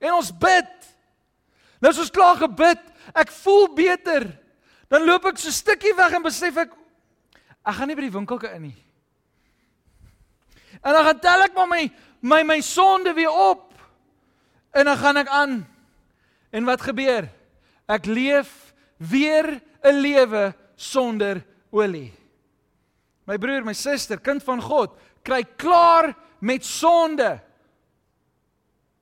[0.00, 0.94] En ons bid.
[1.80, 2.80] Nou as ons klaar gebid,
[3.14, 4.28] ek voel beter.
[4.88, 6.70] Dan loop ek so 'n stukkie weg en besef ek
[7.66, 8.76] ek gaan nie by die winkelke in nie.
[10.84, 11.90] En dan gaan tel ek maar my
[12.20, 13.72] my my sonde weer op.
[14.70, 15.66] En dan gaan ek aan.
[16.50, 17.28] En wat gebeur?
[17.86, 22.12] Ek leef weer 'n lewe sonder olie.
[23.24, 27.40] My broer, my suster, kind van God, kry klaar met sonde.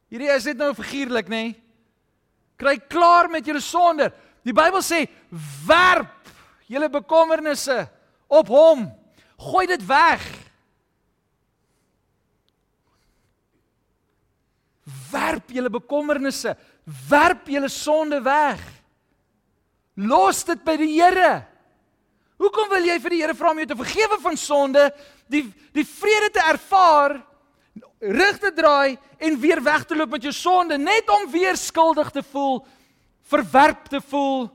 [0.08, 1.30] Hierdie is net nou figuurlik, nê?
[1.30, 1.62] Nee?
[2.58, 4.10] Kry klaar met julle sonde.
[4.42, 5.04] Die Bybel sê
[5.66, 6.30] werp
[6.66, 7.84] julle bekommernisse
[8.26, 8.88] op hom.
[9.38, 10.24] Gooi dit weg.
[15.10, 16.54] Werp julle bekommernisse,
[17.08, 18.60] werp julle sonde weg.
[19.98, 21.42] Los dit by die Here.
[22.38, 24.84] Hoekom wil jy vir die Here vra om jou te vergewe van sonde,
[25.28, 25.42] die
[25.76, 27.18] die vrede te ervaar
[27.98, 32.10] rig te draai en weer weg te loop met jou sonde net om weer skuldig
[32.14, 32.60] te voel,
[33.28, 34.48] verwerp te voel,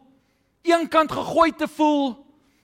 [0.64, 2.16] eenkant gegooi te voel.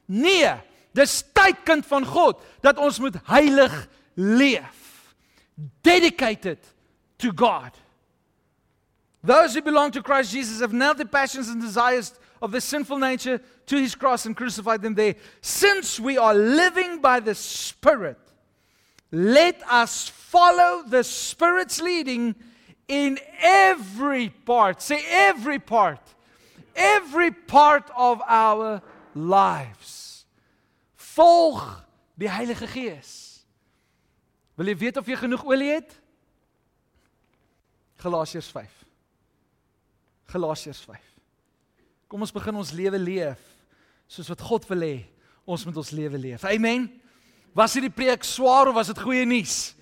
[0.08, 0.56] Nee,
[0.96, 3.76] dis tyd kind van God dat ons moet heilig
[4.16, 4.78] leef.
[5.84, 6.64] Dedicated
[7.20, 7.72] to God.
[9.24, 12.98] Those who belong to Christ Jesus have nailed the passions and desires of the sinful
[12.98, 15.16] nature to his cross and crucified them there.
[15.42, 18.18] Since we are living by the Spirit,
[19.12, 22.36] let us follow the Spirit's leading
[22.88, 24.82] in every part.
[24.82, 26.02] Say, every part.
[26.76, 28.82] Every part of our
[29.14, 30.26] lives.
[30.96, 31.84] Volg
[32.16, 33.44] die Heilige Gees.
[34.56, 35.99] Wil jy weet of jy genoeg olie het?
[38.00, 38.76] Galasiërs 5.
[40.32, 41.00] Galasiërs 5.
[42.10, 43.42] Kom ons begin ons lewe leef
[44.10, 44.96] soos wat God wil hê
[45.50, 46.46] ons moet ons lewe leef.
[46.46, 46.88] Amen.
[47.58, 49.74] Was hierdie preek swaar of was dit goeie nuus?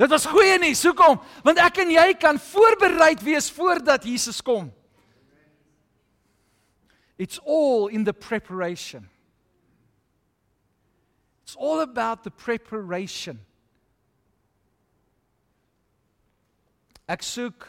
[0.00, 0.82] Dit was goeie nuus.
[0.88, 1.18] Hoekom?
[1.44, 4.70] Want ek en jy kan voorbereid wees voordat Jesus kom.
[7.20, 9.04] It's all in the preparation.
[11.44, 13.40] It's all about the preparation.
[17.10, 17.64] Ek soek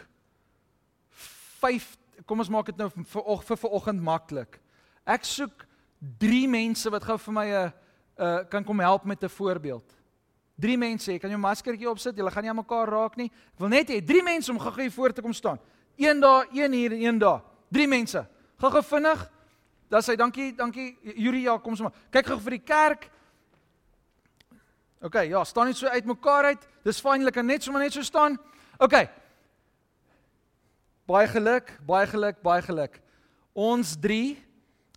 [1.61, 1.87] 5
[2.29, 4.59] kom ons maak dit nou vir vir vanoggend maklik.
[5.05, 5.65] Ek soek
[6.21, 7.71] 3 mense wat gou vir my 'n uh,
[8.21, 9.87] uh, kan kom help met 'n voorbeeld.
[10.61, 13.31] 3 mense, jy kan jou maskertjie opsit, julle gaan nie aan mekaar raak nie.
[13.53, 15.59] Ek wil net hê 3 mense om gou hier voor te kom staan.
[15.97, 17.41] Een daar, een hier en een daar.
[17.71, 18.27] 3 mense.
[18.57, 19.29] Gou gou vinnig.
[19.89, 21.93] Dan sê dankie, dankie Julia, kom sommer.
[22.11, 23.09] Kyk gou vir die kerk.
[25.01, 26.67] OK, ja, staan net so uitmekaar uit.
[26.83, 28.37] Dis fyn, julle kan net sommer net so staan.
[28.77, 29.20] OK.
[31.09, 32.99] Baie geluk, baie geluk, baie geluk.
[33.57, 34.37] Ons 3,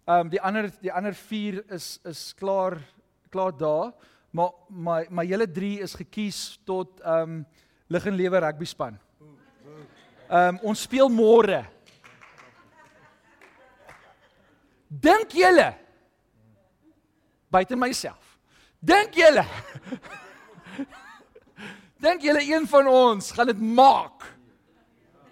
[0.05, 2.77] ehm um, die ander die ander 4 is is klaar
[3.33, 3.95] klaar daar,
[4.31, 7.47] maar my my hele 3 is gekies tot ehm um,
[7.89, 8.99] lig en lewe rugby span.
[10.29, 11.65] Ehm um, ons speel môre.
[14.89, 15.73] Dink julle
[17.51, 18.37] buite myself.
[18.79, 19.47] Dink julle
[22.05, 24.34] Dink julle een van ons gaan dit maak?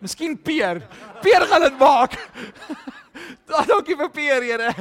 [0.03, 0.83] Miskien Peer.
[1.23, 2.17] Peer gaan dit maak.
[3.71, 4.73] Dankie vir Peer, Here.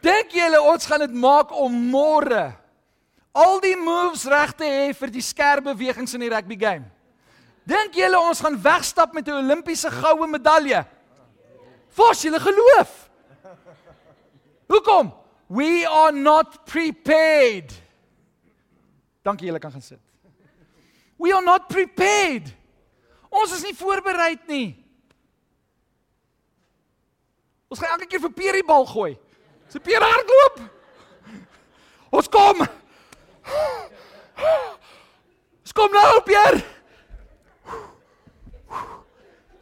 [0.00, 2.46] Dink julle ons gaan dit maak om môre
[3.36, 6.88] al die moves reg te hê vir die skerp bewegings in die rugby game?
[7.68, 10.80] Dink julle ons gaan wegstap met 'n Olimpiese goue medalje?
[11.90, 13.10] Vos julle geloof?
[14.66, 15.12] Hoekom?
[15.48, 17.74] We are not prepared.
[19.22, 20.00] Dankie julle kan gaan sit.
[21.18, 22.54] We are not prepared.
[23.30, 24.74] Ons is nie voorberei nie.
[27.70, 29.14] Ons gaan elke keer vir Pierre die bal gooi.
[29.70, 30.58] Se Pierre hardloop.
[32.10, 32.64] Ons kom.
[35.62, 36.64] Ons kom nou, Pierre.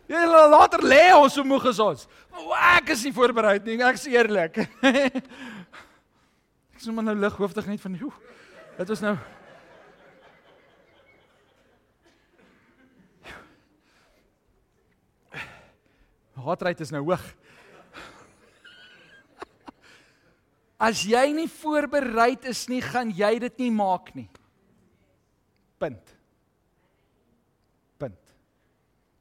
[0.08, 2.06] Ja, later lê ons so moeg as ons.
[2.78, 4.56] Ek is nie voorberei nie, ek is eerlik.
[6.72, 8.14] ek sê maar nou lig hoofdig net van, "Joe,
[8.78, 9.18] dit was nou
[16.44, 17.24] Hartrate is nou hoog.
[20.78, 24.28] As jy nie voorberei is nie, gaan jy dit nie maak nie.
[25.82, 26.14] Punt.
[27.98, 28.34] Punt.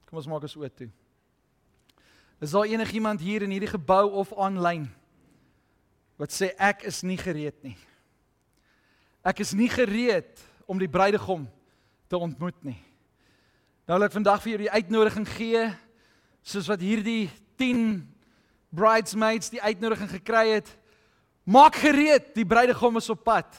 [0.05, 0.89] Kom ons maak ons oop toe.
[2.37, 4.85] Is daar enigiemand hier in hierdie gebou of aanlyn
[6.17, 7.75] wat sê ek is nie gereed nie?
[9.25, 10.37] Ek is nie gereed
[10.69, 11.45] om die bruidegom
[12.09, 12.77] te ontmoet nie.
[13.89, 15.65] Nou wil ek vandag vir julle die uitnodiging gee
[16.47, 17.27] soos wat hierdie
[17.59, 17.99] 10
[18.71, 20.69] bridesmaids die uitnodiging gekry het.
[21.43, 23.51] Maak gereed, die bruidegom is op pad.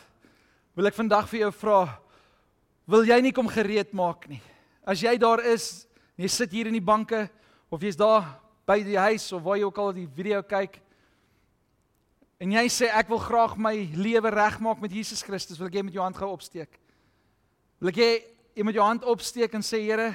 [0.78, 1.80] Wil ek vandag vir jou vra,
[2.88, 4.40] wil jy nie kom gereed maak nie?
[4.88, 5.84] As jy daar is,
[6.16, 7.26] jy sit hier in die banke
[7.68, 8.24] of jy's daar
[8.68, 10.78] by die huis of waar jy ook al die video kyk
[12.38, 15.84] en jy sê ek wil graag my lewe regmaak met Jesus Christus, wil ek jy
[15.88, 16.70] met jou hand gou opsteek?
[17.82, 20.12] Wil ek jy met jou hand opsteek en sê Here,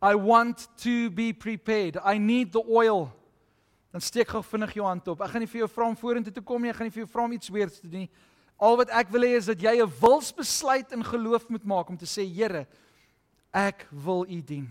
[0.00, 1.98] I want to be prepared.
[2.04, 3.10] I need the oil.
[3.90, 5.22] Dan steek gou vinnig jou hand op.
[5.24, 6.70] Ek gaan nie vir jou vra om vorentoe te kom nie.
[6.70, 8.10] Ek gaan nie vir jou vra om iets weer te doen nie.
[8.58, 11.96] Al wat ek wil hê is dat jy 'n wilsbesluit in geloof moet maak om
[11.96, 12.66] te sê, Here,
[13.52, 14.68] ek wil U dien.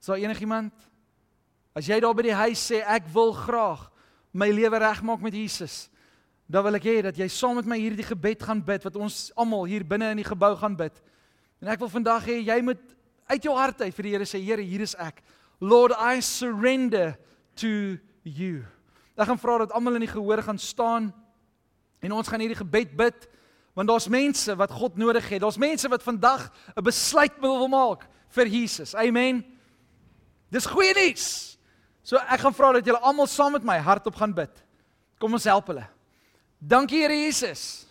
[0.00, 0.72] Sou enigiemand
[1.76, 3.90] as jy daar by die huis sê ek wil graag
[4.32, 5.88] my lewe regmaak met Jesus,
[6.48, 9.30] dan wil ek hê dat jy saam met my hierdie gebed gaan bid wat ons
[9.36, 10.96] almal hier binne in die gebou gaan bid.
[11.60, 12.80] En ek wil vandag hê jy moet
[13.30, 15.22] uit jou hart uit vir die Here sê Here, hier is ek.
[15.60, 17.18] Lord, I surrender
[17.60, 18.64] to you.
[19.20, 21.10] Ek gaan vra dat almal in die gehoor gaan staan
[22.00, 23.28] en ons gaan hierdie gebed bid
[23.76, 25.40] want daar's mense wat God nodig het.
[25.44, 28.94] Daar's mense wat vandag 'n besluit wil maak vir Jesus.
[28.94, 29.44] Amen.
[30.50, 31.56] Dis goeie nuus.
[32.02, 34.50] So ek gaan vra dat julle almal saam met my hardop gaan bid.
[35.20, 35.86] Kom ons help hulle.
[36.58, 37.86] Dankie Here Jesus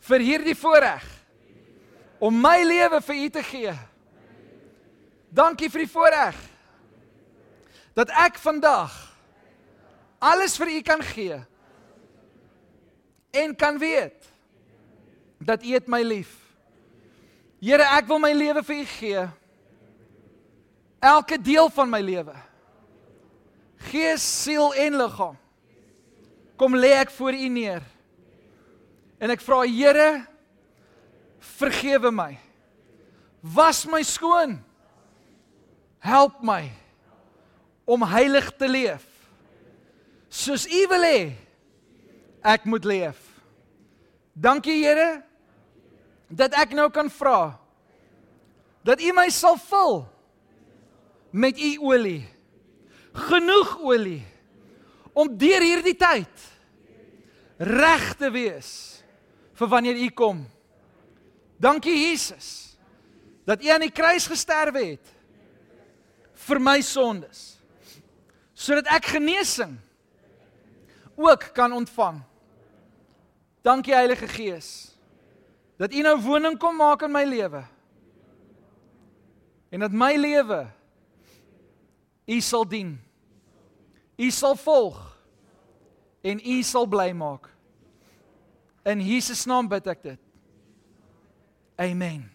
[0.00, 1.15] vir hierdie voorreg
[2.18, 3.74] om my lewe vir U te gee.
[5.28, 6.38] Dankie vir die voorreg
[7.96, 8.92] dat ek vandag
[10.20, 11.38] alles vir U kan gee
[13.36, 14.30] en kan weet
[15.38, 16.32] dat U het my lief.
[17.60, 19.24] Here, ek wil my lewe vir U gee.
[21.00, 22.34] Elke deel van my lewe.
[23.90, 25.36] Gees, siel en liggaam.
[26.56, 27.84] Kom lê ek voor U neer.
[29.20, 30.24] En ek vra Here,
[31.58, 32.32] vergewe my.
[33.54, 34.58] Was my skoon.
[36.02, 36.70] Help my
[37.86, 39.04] om heilig te leef.
[40.28, 41.20] Soos U wil hê
[42.46, 43.20] ek moet leef.
[44.36, 45.22] Dankie Here
[46.28, 47.54] dat ek nou kan vra
[48.86, 50.04] dat U my sal vul
[51.34, 52.22] met U olie.
[53.16, 54.22] Genoeg olie
[55.16, 56.44] om deur hierdie tyd
[57.56, 58.70] reg te wees
[59.56, 60.44] vir wanneer U kom.
[61.56, 62.76] Dankie Jesus
[63.46, 65.12] dat U aan die kruis gesterwe het
[66.46, 67.56] vir my sondes
[68.56, 69.76] sodat ek genesing
[71.16, 72.20] ook kan ontvang.
[73.64, 74.70] Dankie Heilige Gees
[75.76, 77.62] dat U nou woning kom maak in my lewe.
[79.68, 80.64] En dat my lewe
[82.26, 82.96] U sal dien.
[84.16, 84.98] U sal volg
[86.24, 87.50] en U sal bly maak.
[88.86, 90.25] In Jesus naam bid ek dit.
[91.76, 92.32] Amen.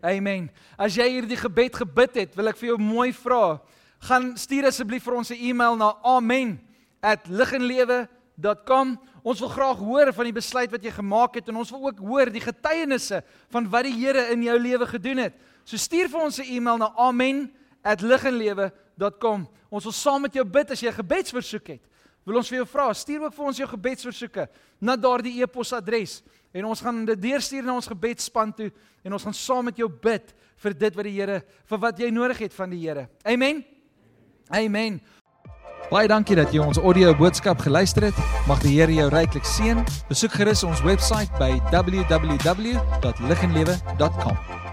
[0.00, 0.50] Amen.
[0.78, 3.56] As jy hierdie gebed gebid het, wil ek vir jou mooi vra,
[4.06, 9.00] gaan stuur asseblief vir ons 'n e-mail na amen@liggenlewe.com.
[9.24, 11.98] Ons wil graag hoor van die besluit wat jy gemaak het en ons wil ook
[11.98, 15.34] hoor die getuienisse van wat die Here in jou lewe gedoen het.
[15.64, 19.48] So stuur vir ons 'n e-mail na amen@liggenlewe.com.
[19.70, 21.80] Ons wil saam met jou bid as jy 'n gebedsversoek het.
[22.24, 24.48] Wil ons vir jou vra, stuur ook vir ons jou gebedsversoeke
[24.80, 26.22] na daardie e-posadres
[26.52, 28.70] en ons gaan dit deurstuur na ons gebedsspan toe
[29.04, 30.34] en ons gaan saam met jou bid
[30.64, 33.08] vir dit wat die Here vir wat jy nodig het van die Here.
[33.24, 33.64] Amen.
[34.50, 35.00] Amen.
[35.90, 38.18] Baie dankie dat jy ons audio boodskap geluister het.
[38.50, 39.84] Mag die Here jou ryklik seën.
[40.10, 44.65] Besoek gerus ons webwerf by www.liggenlewe.com.